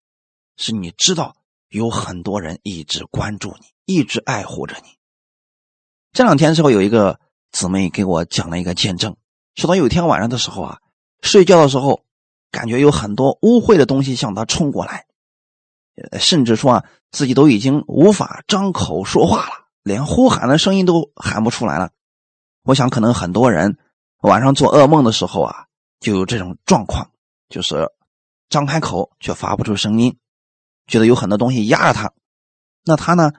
[0.56, 1.36] 是你知道。
[1.70, 4.98] 有很多人一直关注你，一直爱护着你。
[6.14, 7.20] 这两天的时候，有一个
[7.52, 9.18] 姊妹给我讲了一个见证，
[9.54, 10.80] 说她有一天晚上的时候啊，
[11.22, 12.06] 睡觉的时候
[12.52, 15.08] 感觉有很多污秽的东西向她冲过来，
[16.18, 21.92] 甚至说啊自己都已经无法张口说话了，连呼喊的声音都喊不出来了。
[22.64, 23.78] 我想，可能很多人
[24.22, 25.67] 晚上做噩梦的时候啊，
[26.00, 27.12] 就有这种状况，
[27.50, 27.90] 就是
[28.50, 30.18] 张开口却发不出声音。
[30.88, 32.14] 觉得有很多东西压着他，
[32.84, 33.32] 那他呢？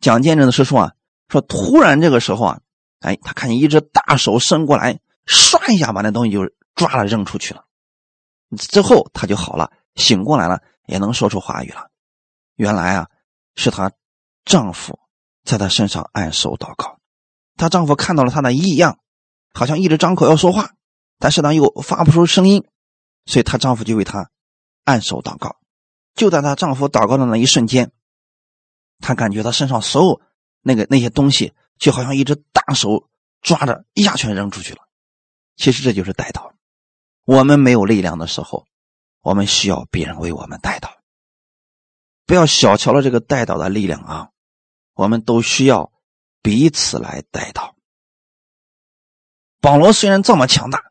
[0.00, 0.92] 讲见证的是说啊，
[1.28, 2.60] 说突然这个时候啊，
[3.00, 7.66] 哎，他看见一只大手伸过来，唰一下把那东西就抓了扔出去了。
[8.56, 11.90] 之后他就好了，醒过来了，也能说出话语了。
[12.56, 13.08] 原来啊，
[13.56, 13.92] 是她
[14.44, 14.98] 丈夫
[15.44, 16.98] 在她身上按手祷告。
[17.56, 18.98] 她丈夫看到了她的异样，
[19.52, 20.70] 好像一直张口要说话，
[21.20, 22.66] 但是呢又发不出声音，
[23.26, 24.32] 所以她丈夫就为她
[24.82, 25.60] 按手祷告。
[26.14, 27.92] 就在她丈夫祷告的那一瞬间，
[28.98, 30.20] 她感觉她身上所有
[30.62, 33.08] 那个那些东西，就好像一只大手
[33.40, 34.80] 抓着，一下全扔出去了。
[35.56, 36.52] 其实这就是带祷。
[37.24, 38.66] 我们没有力量的时候，
[39.20, 40.90] 我们需要别人为我们带祷。
[42.26, 44.30] 不要小瞧了这个带祷的力量啊！
[44.94, 45.92] 我们都需要
[46.42, 47.72] 彼此来带祷。
[49.60, 50.89] 保罗虽然这么强大，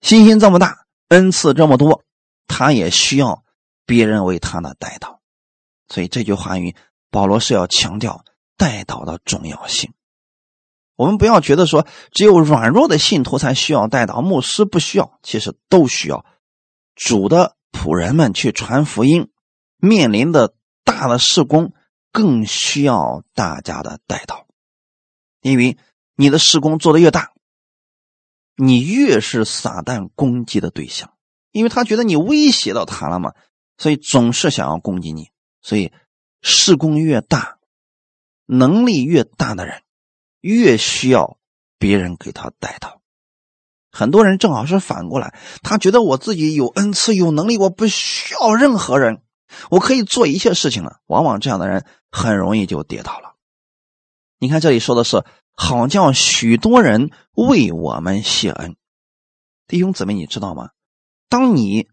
[0.00, 2.04] 信心这么大，恩赐这么多，
[2.46, 3.44] 他也需要。
[3.86, 5.18] 别人为他的带祷，
[5.88, 6.76] 所以这句话语，
[7.10, 8.24] 保罗是要强调
[8.56, 9.92] 带祷的重要性。
[10.94, 16.24] 我们不要觉得说只有软弱的信徒才需要带祷，牧师不需要，其实都需要。
[16.94, 19.32] 主的仆人们去传福音，
[19.78, 21.72] 面临的大的事工，
[22.12, 24.44] 更需要大家的带祷，
[25.40, 25.76] 因为
[26.14, 27.32] 你的事工做的越大，
[28.62, 31.14] 你越是撒旦攻击的对象，
[31.50, 33.32] 因为他觉得你威胁到他了嘛。
[33.78, 35.30] 所以总是想要攻击你，
[35.62, 35.90] 所以
[36.42, 37.56] 事功越大，
[38.44, 39.82] 能力越大的人，
[40.42, 41.38] 越需要
[41.78, 43.00] 别人给他带到。
[43.90, 49.22] 很多人正好是反过来，他觉得我自己有恩赐、有能力，我不需要任何人，
[49.70, 51.00] 我可以做一切事情了。
[51.06, 53.36] 往往这样的人很容易就跌倒了。
[54.38, 55.24] 你看这里说的是，
[55.62, 58.76] 好叫许多人为我们谢恩。
[59.68, 60.70] 弟兄姊妹，你知道吗？
[61.28, 61.88] 当你。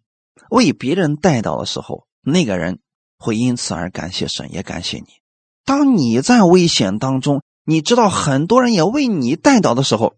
[0.49, 2.79] 为别人带到的时候，那个人
[3.17, 5.07] 会因此而感谢神，也感谢你。
[5.65, 10.15] 当你在危险当中，你知道很多人也为你带到的时候，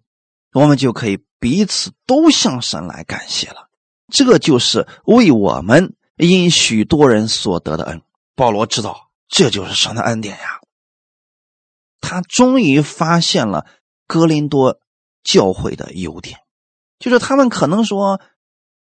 [0.54, 3.70] 我们就可以彼此都向神来感谢了。
[4.14, 8.02] 这就是为我们因许多人所得的恩。
[8.36, 10.59] 保罗知道这就是神的恩典呀。
[12.10, 13.68] 他终于发现了
[14.08, 14.80] 哥林多
[15.24, 16.40] 教会的优点，
[16.98, 18.20] 就是他们可能说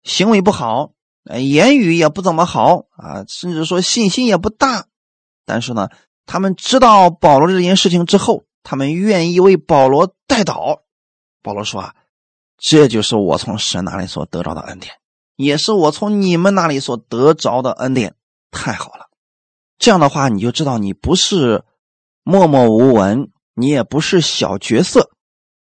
[0.04, 0.92] 行为不好。
[1.24, 4.86] 言语也不怎么好啊，甚至说信心也不大。
[5.44, 5.88] 但是呢，
[6.26, 10.82] 他们知道保罗这件事情之后，他们愿意为保罗代祷。
[11.42, 11.96] 保罗说啊，
[12.56, 14.94] 这就是我从神那里所得着的恩典，
[15.34, 18.14] 也是我从你们那里所得着的恩典。
[18.52, 19.08] 太好了，
[19.76, 21.64] 这样的话你就知道你不是
[22.30, 25.12] 默默无闻，你也不是小角色，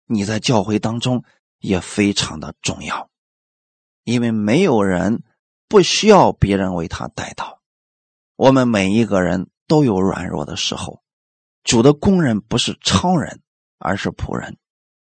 [0.07, 1.25] 你在教会当中
[1.59, 3.11] 也非常的重要，
[4.05, 5.25] 因为没有人。
[5.67, 7.61] 不需要别人为他带到，
[8.37, 11.03] 我们每一个人都有软弱的时候。
[11.65, 13.41] 主的工人不是超人，
[13.79, 14.57] 而是仆人，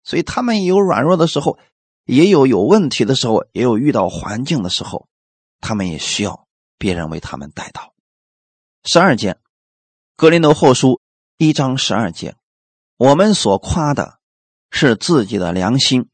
[0.03, 1.61] 所以他们也有软弱的时候，
[2.07, 5.07] 也有有问题的时候，也有遇到环境的时候，
[5.61, 7.95] 他们也需要别人为他们带到。
[8.83, 9.39] 十二节，
[10.17, 11.01] 格林多后书
[11.39, 12.35] 一章十二节，
[12.97, 14.19] 我们所夸的
[14.71, 16.09] 是自己的良心，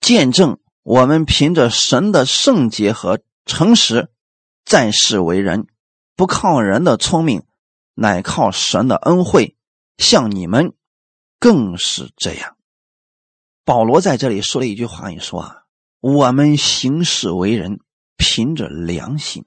[0.00, 4.08] 见证我们凭着神的圣洁和诚实，
[4.64, 5.66] 在世为人，
[6.16, 7.42] 不靠人的聪明，
[7.92, 9.54] 乃靠神的恩惠，
[9.98, 10.72] 像你们
[11.38, 12.56] 更是这样。
[13.66, 15.64] 保罗在这里说了一句话，你说啊，
[16.00, 17.80] 我们行事为人
[18.16, 19.44] 凭着良心。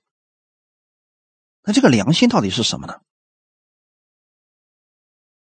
[1.63, 2.99] 那这个良心到底是什么呢？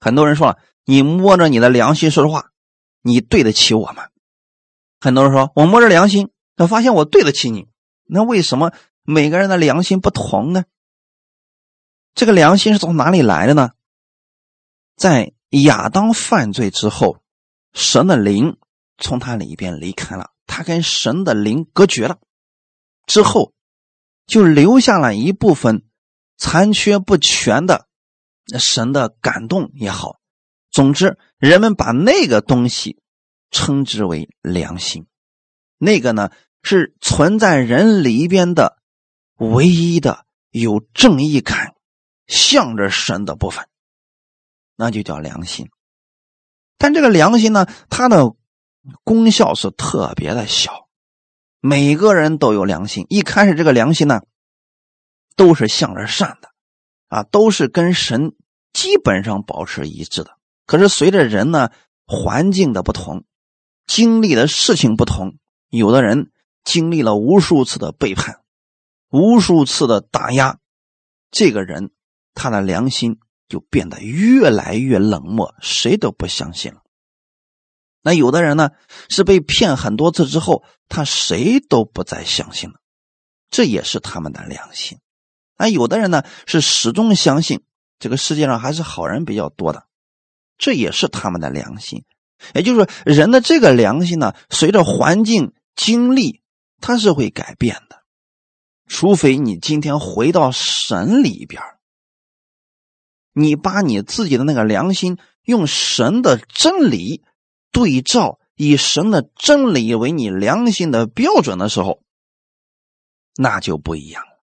[0.00, 2.50] 很多人说了，你摸着你的良心说实话，
[3.02, 4.08] 你对得起我吗？
[5.00, 7.68] 很多人说我摸着良心，他发现我对得起你。
[8.04, 10.64] 那为什么每个人的良心不同呢？
[12.14, 13.70] 这个良心是从哪里来的呢？
[14.96, 17.22] 在亚当犯罪之后。
[17.74, 18.56] 神的灵
[18.96, 22.18] 从他里边离开了，他跟神的灵隔绝了，
[23.06, 23.52] 之后
[24.26, 25.84] 就留下了一部分
[26.38, 27.86] 残缺不全的
[28.58, 30.16] 神的感动也好，
[30.70, 33.02] 总之，人们把那个东西
[33.50, 35.06] 称之为良心，
[35.76, 36.30] 那个呢
[36.62, 38.78] 是存在人里边的
[39.36, 41.74] 唯一的有正义感、
[42.26, 43.66] 向着神的部分，
[44.76, 45.68] 那就叫良心。
[46.78, 48.34] 但这个良心呢，它的
[49.04, 50.88] 功效是特别的小。
[51.60, 54.22] 每个人都有良心，一开始这个良心呢，
[55.34, 56.48] 都是向着善的，
[57.08, 58.36] 啊，都是跟神
[58.78, 60.36] 基本上保持一致的。
[60.66, 61.70] 可是随着人呢
[62.06, 63.24] 环境的不同，
[63.86, 65.38] 经历的事情不同，
[65.70, 66.30] 有的人
[66.62, 68.40] 经历了无数次的背叛，
[69.10, 70.58] 无数次的打压，
[71.30, 71.90] 这个人
[72.34, 73.18] 他的良心。
[73.48, 76.82] 就变得越来越冷漠，谁都不相信了。
[78.02, 78.72] 那有的人呢，
[79.08, 82.78] 是被骗很多次之后，他谁都不再相信了，
[83.48, 84.98] 这也是他们的良心。
[85.56, 87.62] 那有的人呢，是始终相信
[87.98, 89.86] 这个世界上还是好人比较多的，
[90.56, 92.04] 这也是他们的良心。
[92.54, 96.40] 也就是说，人的这个良心呢，随着环境经历，
[96.80, 98.04] 它是会改变的，
[98.86, 101.60] 除非你今天回到神里边
[103.32, 107.24] 你把你自己的那个良心用神的真理
[107.72, 112.02] 对照，以神的真理为你良心的标准的时候，
[113.36, 114.40] 那就不一样了。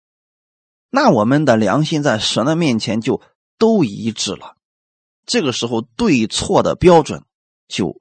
[0.90, 3.22] 那我们的良心在神的面前就
[3.64, 4.58] 都一致了。
[5.26, 7.24] 这个时候对错的标准
[7.70, 7.96] 就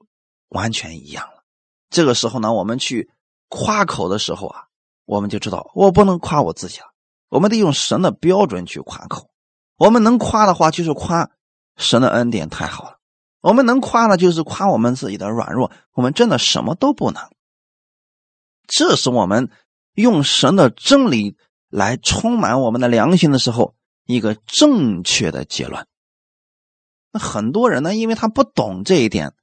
[0.49, 1.45] 完全一样了。
[1.89, 3.09] 这个时候呢，我们去
[3.47, 4.65] 夸口的时候啊，
[5.05, 6.87] 我们就知道我不能夸我自己了，
[7.29, 9.29] 我们得用神的标准去夸口。
[9.77, 11.31] 我们能夸的话，就是夸
[11.77, 12.97] 神的恩典太好了；
[13.39, 15.71] 我们能夸的，就是夸我们自己的软弱。
[15.93, 17.23] 我们真的什么都不能。
[18.67, 19.49] 这是我们
[19.93, 21.37] 用神的真理
[21.69, 25.87] 来充满我们的良心的时候，一个正确的结论。
[27.11, 29.33] 那很多人呢，因为他不懂这一点，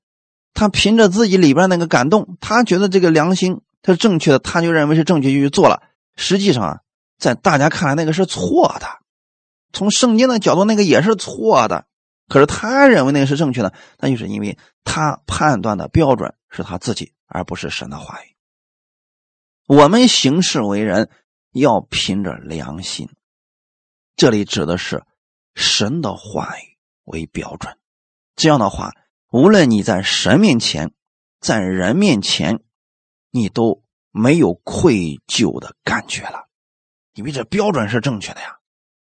[0.55, 5.83] 他凭着自己里边那个感动，他觉得这个良心他是正确的，他就认为是正确就去做了。
[6.17, 6.81] 实际上啊，
[7.19, 8.87] 在大家看来，那个是错的。
[9.73, 11.87] 从圣经的角度，那个也是错的。
[12.29, 18.37] 可是他认为那个是正确的，那就是因为他判断的标准是他自己，而不是神的话语。
[19.67, 21.09] 我们行事为人
[21.53, 23.09] 要凭着良心，
[24.17, 25.05] 这里指的是
[25.55, 27.77] 神的话语为标准。
[28.37, 28.93] 这样的话，
[29.31, 30.93] 无论你在神面前，
[31.41, 32.63] 在人面前，
[33.31, 36.47] 你都没有愧疚的感觉了，
[37.15, 38.57] 因为这标准是正确的呀。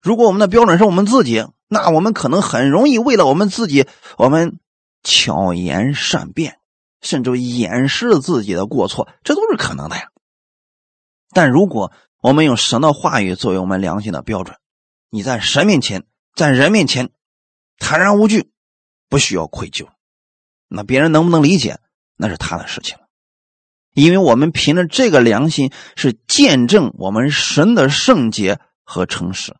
[0.02, 4.60] 如果我们的标准是我们自己，那我们可能很容易为了我们自己，我们
[5.04, 6.60] 巧言善辩，
[7.02, 10.10] 甚至掩饰自己的过错，这都是可能的呀。
[11.32, 14.58] 但如果我们用神的话语作为我们良心的标准，
[15.10, 17.12] 你在神面前，在人面前
[17.78, 18.52] 坦然无惧，
[19.08, 19.90] 不需要愧疚，
[20.68, 21.80] 那别人能不能理解，
[22.16, 22.98] 那是他的事情。
[23.94, 29.56] 因为我们凭着这个良心，是见证我们神的圣洁和诚实。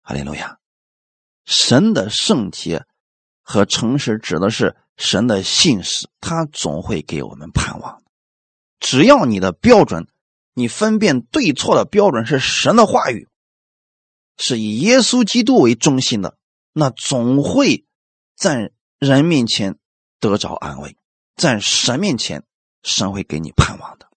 [0.00, 0.58] 哈利路亚！
[1.44, 2.86] 神的圣洁
[3.42, 8.02] 和诚实指的是神的信使，他总会给我们盼望。
[8.78, 10.06] 只要你的标准，
[10.54, 13.28] 你分辨对错的标准是神的话语，
[14.36, 16.36] 是以耶稣基督为中心的，
[16.72, 17.84] 那总会
[18.36, 19.78] 在人面前
[20.20, 20.96] 得着安慰，
[21.36, 22.44] 在神面前，
[22.82, 24.08] 神会给你盼望的。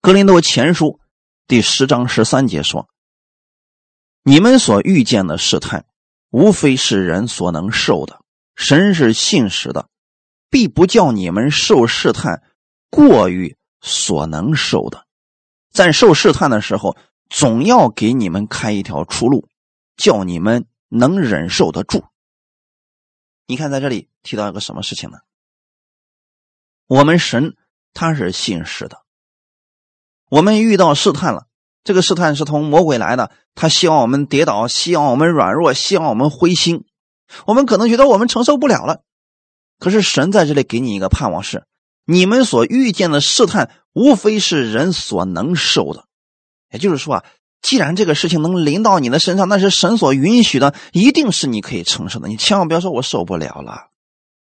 [0.00, 1.00] 格林多前书
[1.46, 2.88] 第十章十三节说。
[4.26, 5.84] 你们所遇见的试探，
[6.30, 8.22] 无非是人所能受的。
[8.56, 9.90] 神是信实的，
[10.48, 12.42] 必不叫你们受试探
[12.88, 15.06] 过于所能受的。
[15.70, 16.96] 在受试探的时候，
[17.28, 19.48] 总要给你们开一条出路，
[19.96, 22.04] 叫你们能忍受得住。
[23.46, 25.18] 你看，在这里提到一个什么事情呢？
[26.86, 27.56] 我们神
[27.92, 28.98] 他是信实的。
[30.30, 31.46] 我们遇到试探了，
[31.82, 36.84] 这个试探是从魔鬼来的，他希望我们跌倒，希望我们软弱，希望我们灰心。
[37.46, 39.02] 我们可能觉得我们承受不了了，
[39.78, 41.66] 可是神在这里给你一个盼望是：
[42.04, 46.06] 你们所遇见的试探，无非是人所能受的。
[46.74, 47.24] 也就是说啊，
[47.62, 52.26] 既然这个事情能临到你的身上，那是神所允许的，一定是你可以承受的。
[52.26, 53.90] 你千万不要说我受不了了，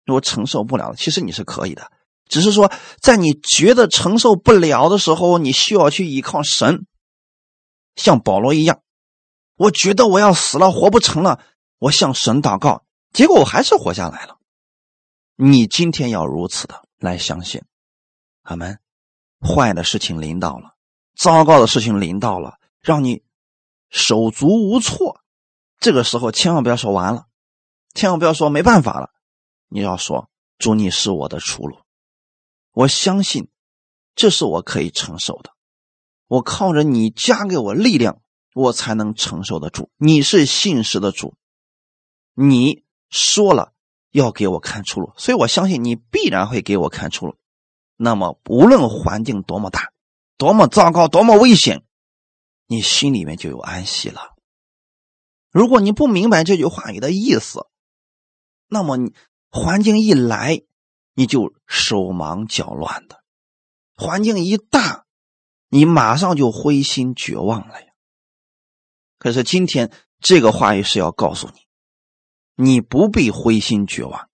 [0.07, 0.95] 我承受不了。
[0.97, 1.93] 其实你是可以的，
[2.29, 6.87] 只是说在你觉得承受不了的时候，你需要去依靠神，
[7.95, 8.81] 像保罗一样，
[9.57, 11.41] 我觉得我要死了，活不成了。
[11.79, 14.39] 我向神祷告，结果我还是活下来了。
[15.37, 17.63] 你今天要如此的来相信，
[18.43, 18.81] 阿门。
[19.41, 20.75] 坏的事情临到了，
[21.19, 23.25] 糟糕的事情临到了，让你
[23.91, 25.21] 手足无措。
[25.81, 27.27] 这个时候千万不要说完了，
[27.93, 29.11] 千万不要说没办法了。
[29.69, 31.79] 你要说主，你是我的出路。
[32.73, 33.49] 我相信
[34.15, 35.51] 这是我可以承受的。
[36.29, 38.21] 我靠着你加给我力量，
[38.55, 39.91] 我才能承受得住。
[39.97, 41.35] 你是信实的主。
[42.35, 43.73] 你说了
[44.13, 47.37] 要给我看出路，所以我相信你必然会给我看出路。
[47.97, 49.91] 那么，无论环境多么大、
[50.39, 51.85] 多么糟糕、多么危险，
[52.67, 54.37] 你心里面就有安息了。
[55.51, 57.67] 如果你不明白这句话语的意思，
[58.69, 59.13] 那么你
[59.51, 60.63] 环境一来，
[61.15, 63.17] 你就手忙脚乱的；
[63.97, 65.07] 环境一大，
[65.69, 67.89] 你马上就灰心绝望了呀。
[69.19, 71.67] 可是今天这个话语是要告诉你。
[72.55, 74.29] 你不必灰心绝望，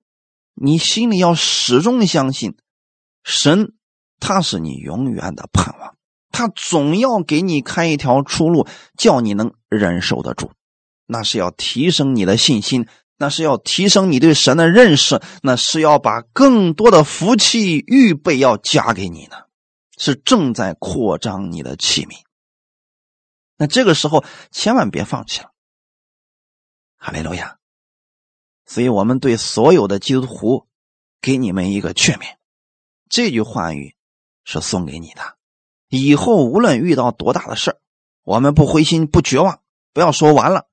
[0.55, 2.57] 你心里要始终相信，
[3.23, 3.75] 神
[4.19, 5.94] 他是你永远的盼望，
[6.35, 8.67] 他总要给你开一条出路，
[8.99, 10.51] 叫你能忍受得住。
[11.07, 19.37] 那是要提升你的信心，那是要提升你对神的认识，那是要把更多的福气预备要加给你呢，
[19.97, 22.17] 是正在扩张你的器皿。
[23.57, 25.53] 那这个时候千万别放弃了，
[26.97, 27.59] 哈利路亚。
[28.67, 30.67] 所以我们对所有的基督徒，
[31.21, 32.35] 给你们一个劝勉，
[33.09, 33.95] 这句话语
[34.43, 35.34] 是送给你的。
[35.95, 37.79] 以后无论遇到多大的事儿，
[38.23, 39.61] 我们不灰心不绝望，
[39.93, 40.67] 不要说完了，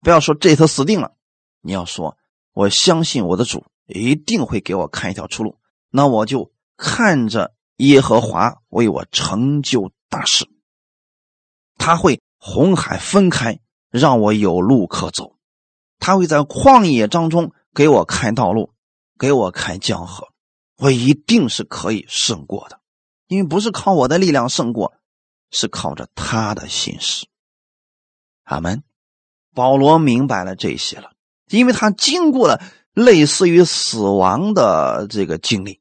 [0.00, 1.12] 不要说这次死定了，
[1.60, 2.16] 你要说
[2.52, 5.58] 我相信我的主一定会给我看一条出路，
[5.90, 10.48] 那我就看着耶和华为我成就大事，
[11.76, 13.60] 他会红海分开，
[13.90, 15.36] 让我有路可走。
[15.98, 18.72] 他会在旷野当中给我开道路，
[19.18, 20.28] 给我开江河，
[20.78, 22.79] 我一定是可以胜过的，
[23.30, 24.92] 因为不是靠我的力量胜过，
[25.52, 27.28] 是靠着他的心事。
[28.42, 28.82] 阿门。
[29.54, 31.12] 保罗明白了这些了，
[31.46, 32.60] 因为他经过了
[32.92, 35.80] 类似于死亡的这个经历，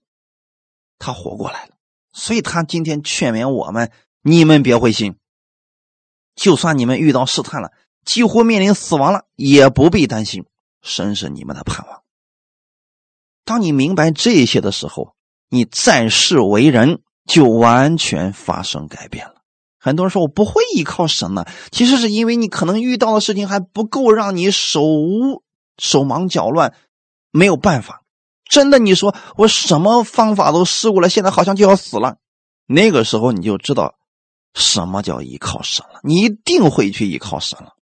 [1.00, 1.76] 他活过来了，
[2.12, 3.92] 所以他今天劝勉我们：
[4.22, 5.18] 你们别灰心，
[6.36, 7.72] 就算你们遇到试探了。
[8.06, 10.46] 几乎面临死亡了，也不必担心，
[10.84, 12.04] 神是你们的盼望。
[13.44, 15.16] 当你明白这些的时候，
[15.50, 19.36] 你在世为人就完全发生改变了。
[19.78, 25.44] 很多人说我不会依靠神呢，其实是因为你可能遇到的事情还不够让你手无
[25.78, 26.76] 手忙脚乱，
[27.32, 28.04] 没有办法。
[28.50, 32.18] 真的，你说我什么方法都试过了，现在好像就要死了，
[32.66, 33.96] 那个时候你就知道
[34.56, 37.76] 什么叫依靠神了，你一定会去依靠神了。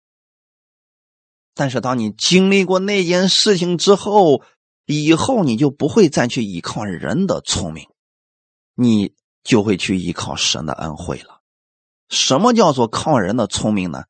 [1.54, 4.42] 但是，当你经历过那件事情之后，
[4.86, 7.86] 以后你就不会再去依靠人的聪明，
[8.74, 9.12] 你
[9.44, 11.40] 就会去依靠神的恩惠了。
[12.08, 14.04] 什么叫做靠人的聪明呢？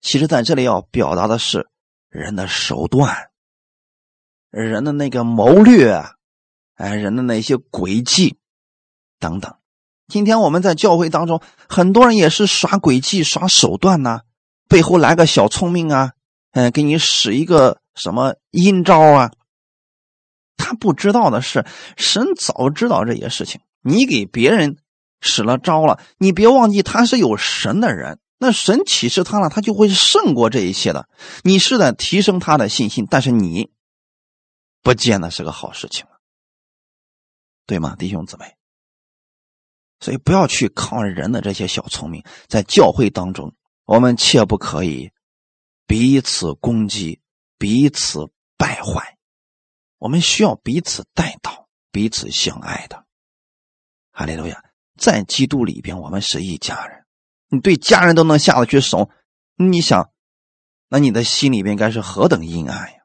[0.00, 1.68] 其实，在这里要表达的是
[2.08, 3.30] 人的手段，
[4.50, 6.04] 人的那个谋略，
[6.74, 8.38] 哎，人的那些诡计
[9.18, 9.56] 等等。
[10.06, 14.20] 今天我们在教会当中，很多人也是耍诡计、耍手段呢，
[14.68, 16.12] 背后来个小聪明啊。
[16.52, 19.32] 嗯，给你使一个什么阴招啊？
[20.56, 21.66] 他不知道的是，
[21.96, 23.60] 神早知道这些事情。
[23.84, 24.78] 你给别人
[25.20, 28.18] 使了招了，你别忘记他是有神的人。
[28.38, 31.08] 那神启示他了，他就会胜过这一切的。
[31.44, 33.70] 你是在提升他的信心，但是你
[34.82, 36.06] 不见得是个好事情
[37.66, 38.56] 对吗，弟兄姊妹？
[40.00, 43.54] 所以不要去靠人的这些小聪明，在教会当中，
[43.84, 45.12] 我们切不可以。
[45.86, 47.20] 彼此攻击，
[47.58, 49.18] 彼此败坏，
[49.98, 53.03] 我们需要彼此带到，彼此相爱的。
[54.16, 54.62] 哈利路亚，
[54.96, 57.04] 在基督里边，我们是一家人。
[57.48, 59.10] 你对家人都能下得去手，
[59.56, 60.10] 你想，
[60.88, 62.98] 那你的心里边该是何等阴暗呀！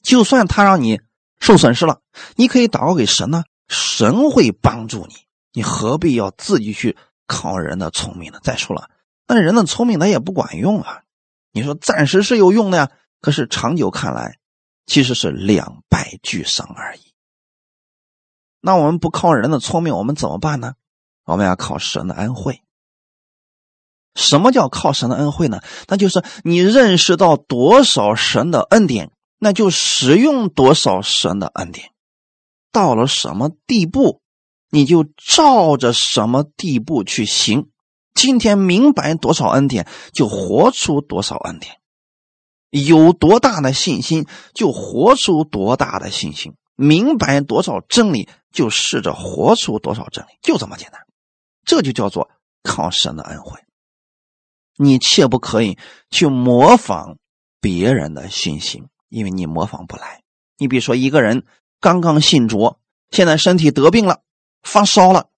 [0.00, 1.00] 就算他让你
[1.40, 2.00] 受损失了，
[2.36, 5.14] 你可以祷告给神呢，神会帮助你。
[5.52, 6.96] 你何必要自己去
[7.26, 8.38] 靠人的聪明呢？
[8.44, 8.88] 再说了，
[9.26, 11.02] 那人的聪明他也不管用啊。
[11.50, 12.90] 你说暂时是有用的呀，
[13.20, 14.38] 可是长久看来，
[14.86, 17.07] 其实是两败俱伤而已。
[18.60, 20.74] 那我们不靠人的聪明，我们怎么办呢？
[21.24, 22.62] 我们要靠神的恩惠。
[24.14, 25.60] 什么叫靠神的恩惠呢？
[25.86, 31.90] 那就是你认识到多少神的恩典，那就使用多少神的恩典。
[32.72, 34.20] 到了什么地步，
[34.70, 37.68] 你就照着什么地步去行。
[38.14, 41.74] 今天明白多少恩典，就活出多少恩典；
[42.70, 50.28] 有多大的信心，就活出多大的信心；明白多少真理，就试着活出多少真理。
[50.40, 51.04] 就这么简单，
[51.64, 52.30] 这就叫做
[52.62, 53.58] 靠神的恩惠。
[54.76, 55.76] 你切不可以
[56.08, 57.18] 去模仿
[57.60, 60.22] 别人的信心，因为你模仿不来。
[60.56, 61.44] 你比如说，一个人
[61.80, 62.76] 刚刚信主，
[63.10, 64.22] 现在身体得病了，
[64.62, 65.30] 发烧了。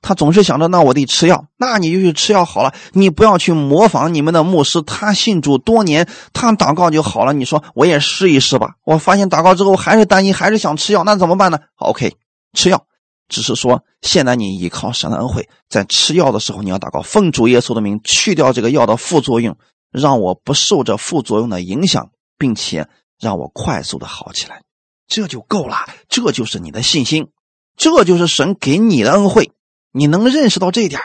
[0.00, 2.72] 他总是想着，那我得吃药，那你就去吃药好了。
[2.92, 7.32] 你不要去模仿你们的牧师，他信主多年，他祷告就好了。
[7.32, 8.74] 你说我也试一试吧。
[8.84, 12.14] 我发现祷告之后还是担心，还是想吃药，那怎么办呢？OK，
[12.52, 12.84] 吃药，
[13.28, 19.56] 只是说现在你依靠神的恩惠，在吃药的时候你要祷告，奉主耶稣的名去掉这个药的副作用，
[19.90, 22.88] 让我不受这副作用的影响，并且
[23.20, 24.62] 让我快速的好起来，
[25.08, 25.76] 这就够了。
[26.08, 27.28] 这就是你的信心，
[27.76, 29.50] 这就是神给你的恩惠。
[29.90, 31.00] 你能认识到这一点，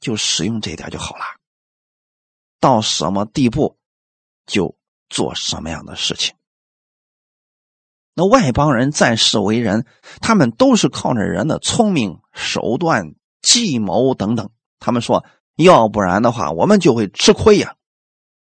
[0.00, 1.22] 就使用这一点就好了。
[2.60, 3.76] 到什么地步，
[4.46, 4.76] 就
[5.08, 6.34] 做什么样的事情。
[8.14, 9.86] 那外邦人在世为人，
[10.20, 14.50] 他们都是靠着人的聪明手段、计谋等等。
[14.78, 15.24] 他们说，
[15.56, 17.74] 要不然的话，我们就会吃亏呀。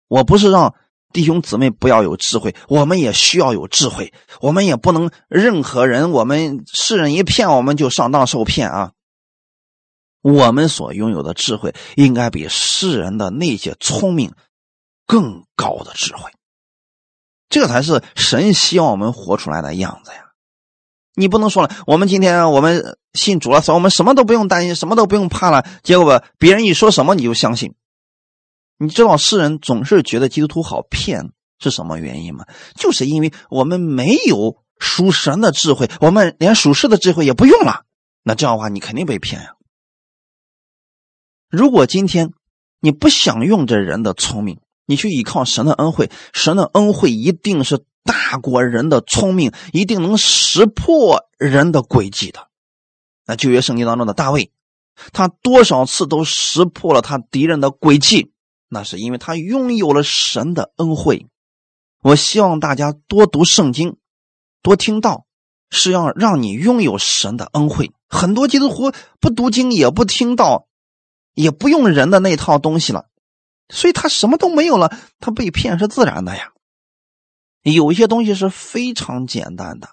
[0.07, 0.73] 我不是让
[1.13, 4.11] 弟兄姊妹不要有智慧，我们也需要有智慧。
[4.41, 8.93] 我们也不能任何人，我们世人一骗，我们就上当受骗啊。
[10.21, 14.33] 我们所拥有的智慧，应该比世人的那些聪明
[15.05, 16.31] 更高的智慧，
[17.49, 20.25] 这才是神希望我们活出来的样子呀！
[21.15, 25.65] 你不能说了，我们今天我们信主了，所以我们什么都不用担心，什么都不用怕了。
[25.83, 27.75] 结果别人一说什么你就相信。
[28.77, 32.45] 你知道世人总是觉得基督徒好骗是什么原因吗？
[32.75, 37.83] 就是因为我们没有属神的智慧，我们连属世的智慧也不用了。
[38.23, 39.55] 那这样的话，你肯定被骗呀。
[41.49, 42.31] 如果今天
[42.79, 52.47] 你不想用这人的聪明，你去依靠神的恩惠，神的恩惠一定是大过人的聪明，一定能识破人的诡计的。
[53.25, 54.51] 那旧约圣经当中的大卫，
[55.11, 58.31] 他多少次都识破了他敌人的诡计，
[58.69, 61.27] 那是因为他拥有了神的恩惠。
[62.03, 63.97] 我希望大家多读圣经，
[64.61, 65.25] 多听道，
[65.71, 67.91] 是要让你拥有神的恩惠。
[68.07, 70.67] 很多基督徒不读经也不听道。
[71.41, 73.05] 也不用人的那套东西了，
[73.69, 76.51] 所以他什么都没有了，他被骗是自然的呀。
[77.61, 79.87] 有些东西是非常简单的，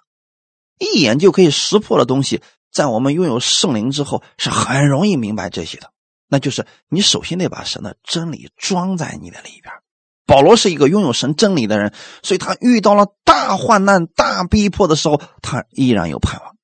[0.81, 2.43] 一眼就可以识破的东西，
[2.73, 5.93] 在我们拥有圣灵之后是很容易明白这些的。
[6.27, 9.73] 那就是你首先得把神的真理装在你的里边。
[10.27, 11.95] 保罗是一个拥有神真理的人，
[12.25, 16.56] 所以他遇到了大患难、大逼迫的时候，他依然有盼望。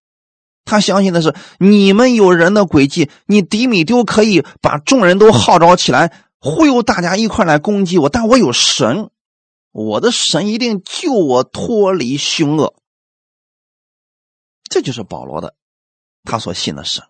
[0.72, 8.08] 他相信的是，你们有人的诡计，你迪米丢可以把众人都号召起来，忽悠大家一块来攻击我。
[8.08, 9.10] 但我有神，
[9.70, 12.74] 我的神一定救我脱离凶恶。
[14.64, 15.54] 这就是保罗的，
[16.24, 17.04] 他所信的神。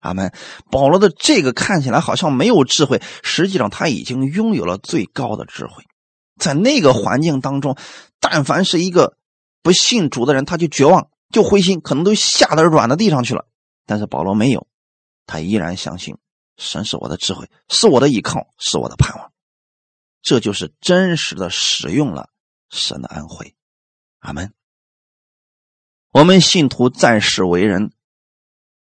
[0.00, 0.32] 阿门。
[0.68, 5.84] 保罗的这个看起来好像没有智慧，实际上他已经拥有了最高的智慧。
[6.40, 7.76] 在那个环境当中，
[8.18, 9.16] 但凡是一个
[9.62, 11.08] 不信主的人，他就绝望。
[11.30, 13.46] 就灰心，可能都吓得软到地上去了。
[13.86, 14.66] 但是保罗没有，
[15.26, 16.16] 他依然相信
[16.56, 19.32] 神是我的智慧，是我的依靠，是我的盼望。
[20.22, 22.30] 这就是真实的使用了
[22.68, 23.54] 神的恩惠。
[24.18, 24.52] 阿门。
[26.10, 27.92] 我们信徒在世为人，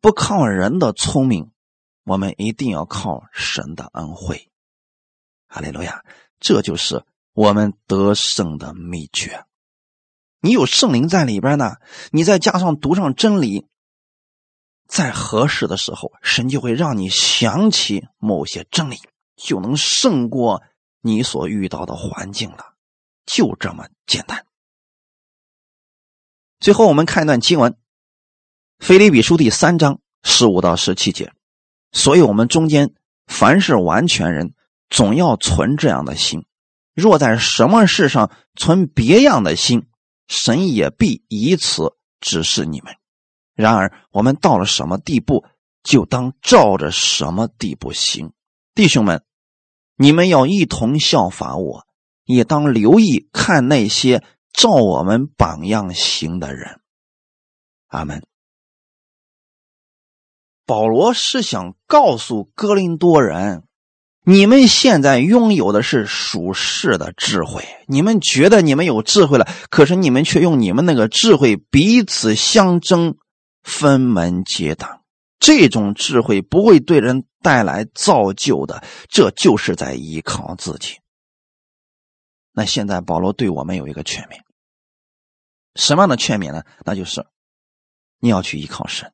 [0.01, 1.51] 不靠人的聪明，
[2.05, 4.51] 我们一定要靠神的恩惠。
[5.49, 6.05] 哈利路亚！
[6.41, 9.45] 这就是我们得胜的秘诀。
[10.41, 11.77] 你有圣灵在里边呢，
[12.13, 13.67] 你再加上读上真理，
[14.87, 18.99] 在合适的时候，神就会让你想起某些真理，
[19.37, 20.63] 就能胜过
[21.01, 22.75] 你所遇到的环境了，
[23.27, 24.47] 就这么简单。
[26.61, 27.73] 最后，我们看一段经文，
[28.79, 31.33] 《腓立比书》第三章十五到十七节。
[31.91, 32.93] 所以，我们中间
[33.27, 34.55] 凡是完全人，
[34.89, 36.45] 总要存这样的心。
[36.95, 39.88] 若在什么事上存别样的心，
[40.29, 42.95] 神也必以此指示你们。
[43.55, 45.45] 然而，我们到了什么地步，
[45.83, 48.33] 就当照着什么地步行。
[48.75, 49.25] 弟兄们，
[49.97, 51.87] 你们要一同效法我，
[52.25, 54.23] 也当留意看那些
[54.53, 56.81] 照我们榜样行的人。
[57.89, 58.25] 阿门。
[60.67, 63.68] 保罗是想告诉哥林多人，
[64.29, 67.65] 你们现在拥有的是属世的智慧。
[67.87, 73.17] 你们觉得你们有智慧了，可是你们却用你们那个智慧彼此相争，
[73.63, 75.03] 分门结党。
[75.39, 80.99] 这种智慧不会对人带来造就的，这就是在依靠自己。
[82.53, 84.41] 那现在保罗对我们有一个劝勉，
[85.75, 86.65] 什么样的劝勉呢？
[86.85, 87.25] 那就是
[88.21, 89.11] 你要去依靠神。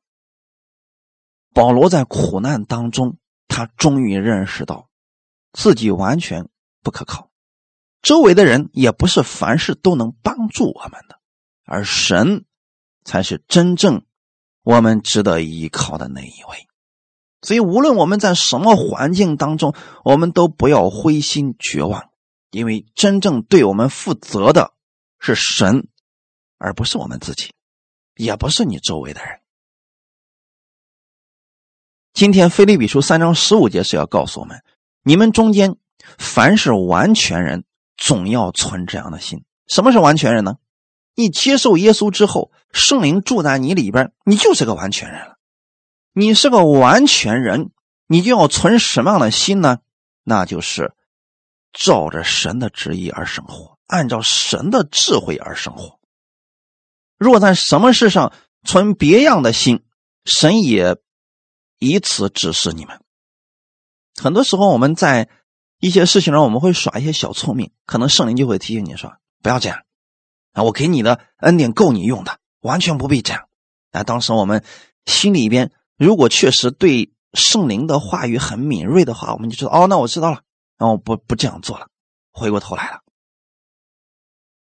[1.53, 4.89] 保罗在苦难当中，他终于认识到
[5.55, 6.49] 自己完全
[6.83, 7.31] 不可靠，
[8.01, 11.17] 周围的人也不是凡事都能帮助我们的，
[11.63, 12.43] 而神
[13.05, 14.05] 才是真正
[14.63, 16.67] 我们值得依靠的那一位。
[17.41, 22.09] 所以，无论我们在什么环境当中，我们都不要灰心绝望，
[22.51, 24.73] 因为真正对我们负责的
[25.19, 25.87] 是神，
[26.57, 27.53] 而不是我们自己，
[28.15, 29.39] 也不是你周围的人。
[32.13, 34.63] 今天，菲利比书三章十五节是要告诉我们：
[35.07, 35.77] 你们中间
[36.17, 37.63] 凡是完全人，
[37.95, 39.45] 总要存这样的心。
[39.67, 40.57] 什么是完全人呢？
[41.13, 45.37] 你接受耶稣之后，圣灵住在你里边，你就是个完全人了。
[46.11, 47.69] 你是个完全人，
[48.07, 49.77] 你就要存什么样的心呢？
[50.23, 50.93] 那就是
[51.71, 55.99] 照着神的旨意而生活，按照神的智慧而生活。
[57.19, 58.33] 若在什么事上
[58.63, 59.85] 存别样的心，
[60.25, 60.97] 神也。
[61.77, 63.01] 以此指示你们。
[64.21, 65.29] 很多时候，我们在
[65.79, 69.83] 一些事情上，我们会耍一些小聪明，可能圣灵就会提醒你说：“不要这样
[70.53, 70.63] 啊！
[70.63, 73.47] 我给你的恩典够你用的，完全不必这样。”
[73.91, 74.63] 啊，当时我们
[75.05, 80.41] 心里边如果确实对圣灵的话语很敏锐的话，我们就知道哦，那我知道了，
[80.77, 81.87] 那我不不这样做了，
[82.31, 83.01] 回过头来了，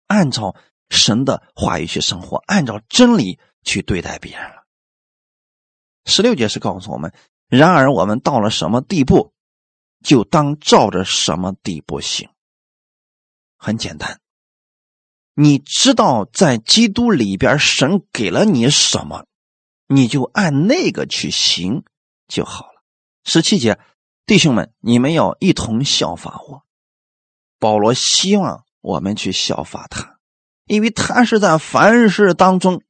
[0.06, 0.54] 按照
[0.90, 4.64] 神的话语去生活，按照真理去对待别人了。
[6.04, 7.12] 十六节是告诉我们，
[7.48, 9.32] 然而我们到了什么地步，
[10.02, 12.28] 就当照着什么地步行。
[13.56, 14.20] 很简单，
[15.34, 19.26] 你知道在基督里边神给了你什么，
[19.86, 21.84] 你就按那个去行
[22.28, 22.82] 就好了。
[23.24, 23.78] 十七节，
[24.26, 26.62] 弟兄们，你们要一同效法我。
[27.58, 30.18] 保罗希望我们去效法他，
[30.66, 32.82] 因为他是在凡事当中。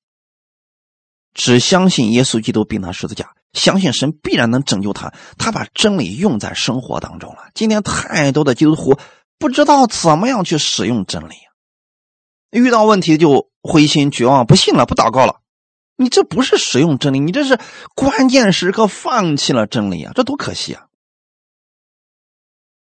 [1.35, 5.13] 只相信耶稣基督并他十字架，相信神必然能拯救他。
[5.39, 7.51] 他把真理用在生活当中了。
[7.55, 8.99] 今天太多的基督徒
[9.39, 11.35] 不知道怎么样去使用真理，
[12.51, 15.41] 遇到问题就灰心绝望，不信了，不祷告了。
[15.97, 17.59] 你这不是使用真理，你这是
[17.95, 20.13] 关键时刻放弃了真理啊！
[20.15, 20.87] 这多可惜啊！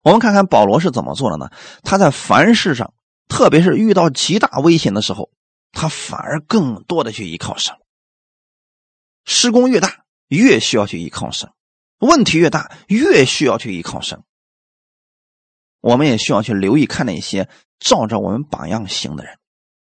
[0.03, 1.51] 我们看看保罗是怎么做的呢？
[1.83, 2.95] 他在凡事上，
[3.29, 5.31] 特别是遇到极大危险的时候，
[5.73, 7.75] 他反而更多的去依靠神。
[9.29, 11.51] 施工越大，越需要去依靠神；
[11.99, 14.23] 问题越大，越需要去依靠神。
[15.83, 17.47] 我们也需要去留意看那些
[17.79, 19.35] 照着我们榜样行的人。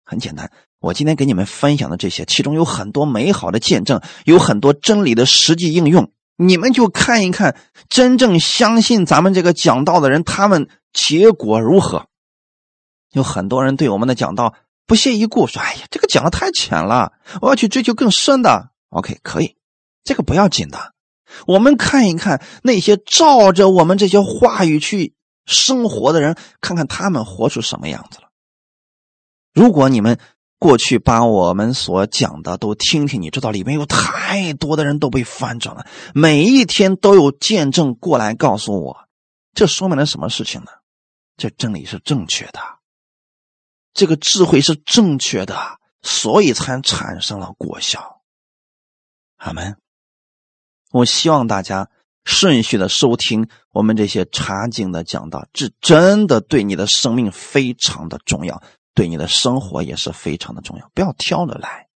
[0.05, 0.51] 很简单，
[0.81, 6.11] 我今天给你们分享的这些，其中有很多美好的见证，有很多真理的实际应用。
[6.37, 7.57] 你们就看一看，
[7.89, 12.09] 真正相信咱们这个讲道的人，他们结果如何？
[13.13, 14.55] 有很多人对我们的讲道
[14.87, 19.57] 不屑一顾，说：“哎呀，这个讲的太浅了，我要去追求更深的。” OK，可以，
[20.05, 20.95] 这个不要紧的。
[21.47, 25.15] 我们看一看那些照着我们这些话语去
[25.47, 28.29] 生活的人，看看他们活出什么样子了。
[29.53, 30.19] 如果你们
[30.59, 39.09] 过去把我们所讲的都听听，你知道里面有太多的人都被翻转了，每一天都有见证过来告诉我，
[39.55, 40.73] 这说明了什么事情呢？
[41.37, 42.61] 这真理是正确的，
[43.95, 48.20] 这个智慧是正确的，所以才产生了果效。
[49.41, 49.77] 阿门。
[50.93, 51.91] 我希望大家
[52.25, 58.63] 顺序的收听我们这些茶经的讲道，这真的对你的生命非常的重要，
[58.95, 60.91] 对你的生活也是非常的重要。
[60.95, 61.89] 不要挑着来，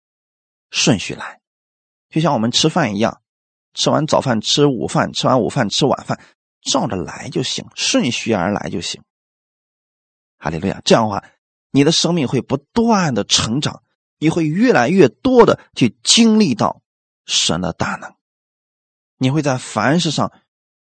[0.71, 1.41] 顺序来，
[2.11, 3.21] 就像我们吃饭一样，
[3.75, 6.21] 吃完早饭吃午饭，吃完午饭吃晚饭，
[6.63, 9.03] 照着来就行，顺序而来就行。
[10.39, 10.81] 哈利路亚！
[10.85, 11.25] 这样的话，
[11.71, 13.83] 你的生命会不断的成长，
[14.19, 16.82] 你会越来越多的去经历到。
[17.25, 18.15] 神的大能，
[19.19, 20.33] 你会在凡事上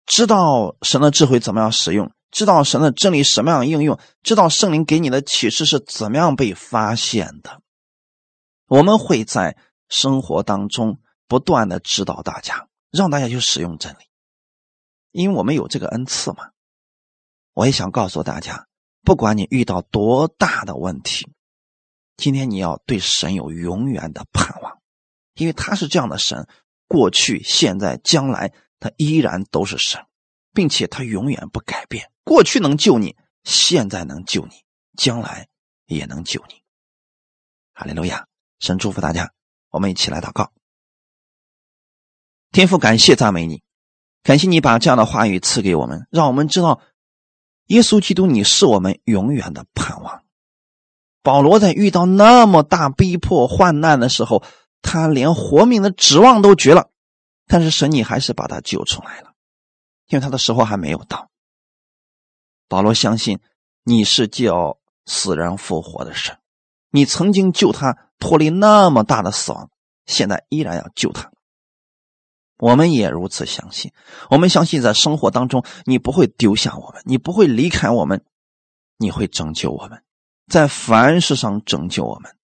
[0.06, 7.60] 知道神的智慧怎么样使用，知道神的真理什么样的应用，知道圣灵给你的启示是怎么样被发现的。
[8.66, 9.56] 我们会在
[9.88, 13.98] 生活当中不断的指导大家，让大家去使用真理，
[15.10, 16.50] 因为我们有这个恩赐嘛。
[17.54, 18.66] 我也想告诉大家，
[19.02, 21.30] 不管你遇到多大的问题，
[22.16, 24.71] 今天你要对神有永远的盼望，
[25.34, 26.46] 因为他是这样的神。
[26.88, 30.04] 过去、现在、将来，他依然都是神，
[30.52, 32.10] 并且他永远不改变。
[32.22, 34.52] 过去能救你，现在能救你，
[34.94, 35.48] 将来
[35.86, 36.56] 也能救你。
[37.72, 38.26] 哈利路亚！
[38.58, 39.32] 神祝福大家，
[39.70, 40.52] 我们一起来祷告。
[42.50, 43.62] 天父，感谢赞美你，
[44.22, 46.82] 感谢你把这样的话语赐给我们，让我们知道
[47.68, 50.24] 耶稣基督，你是我们永远的盼望。
[51.22, 54.44] 保罗在遇到那么大逼迫、患难的时候。
[54.82, 56.90] 他连活命的指望都绝了，
[57.46, 59.32] 但是神你还是把他救出来了，
[60.08, 61.30] 因为他的时候还没有到。
[62.68, 63.40] 保罗相信
[63.84, 66.38] 你是叫死人复活的神，
[66.90, 69.70] 你曾经救他脱离那么大的死亡，
[70.04, 71.30] 现在依然要救他。
[72.58, 73.92] 我们也如此相信，
[74.30, 78.24] 我们相信在生活当中你不会丢下我们，你不会离开我们，
[78.98, 80.02] 你会拯救我们，
[80.48, 82.36] 在凡事上拯救我们。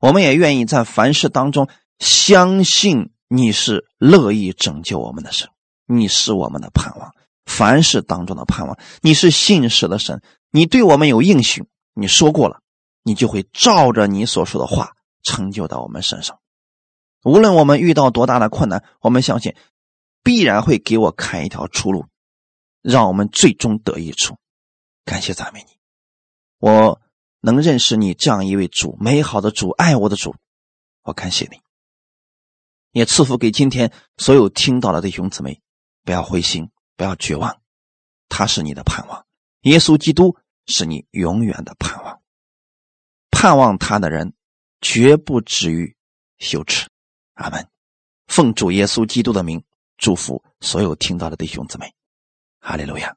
[0.00, 5.50] 我们也愿意在凡事当中相信你是乐意拯救我们的神，
[5.86, 8.78] 你是我们的盼望，凡事当中的盼望。
[9.02, 12.60] 你是信实的神，你对我们有应许，你说过了，
[13.02, 14.92] 你就会照着你所说的话
[15.22, 16.40] 成就到我们身上。
[17.22, 19.54] 无论我们遇到多大的困难，我们相信
[20.22, 22.06] 必然会给我开一条出路，
[22.80, 24.38] 让我们最终得益处。
[25.04, 25.76] 感谢赞美你，
[26.58, 27.02] 我。
[27.40, 30.34] 能认识你这样一位主，美好的主，爱我的主，
[31.02, 31.60] 我感谢你，
[32.92, 35.60] 也赐福给今天所有听到了的弟兄姊妹，
[36.04, 37.60] 不要灰心，不要绝望，
[38.28, 39.26] 他是你的盼望，
[39.62, 40.36] 耶稣基督
[40.66, 42.20] 是你永远的盼望，
[43.30, 44.34] 盼望他的人
[44.80, 45.96] 绝不止于
[46.38, 46.88] 羞耻。
[47.34, 47.66] 阿门。
[48.26, 49.64] 奉主耶稣基督的名，
[49.96, 51.94] 祝福所有听到的弟兄姊妹，
[52.60, 53.16] 哈利路亚。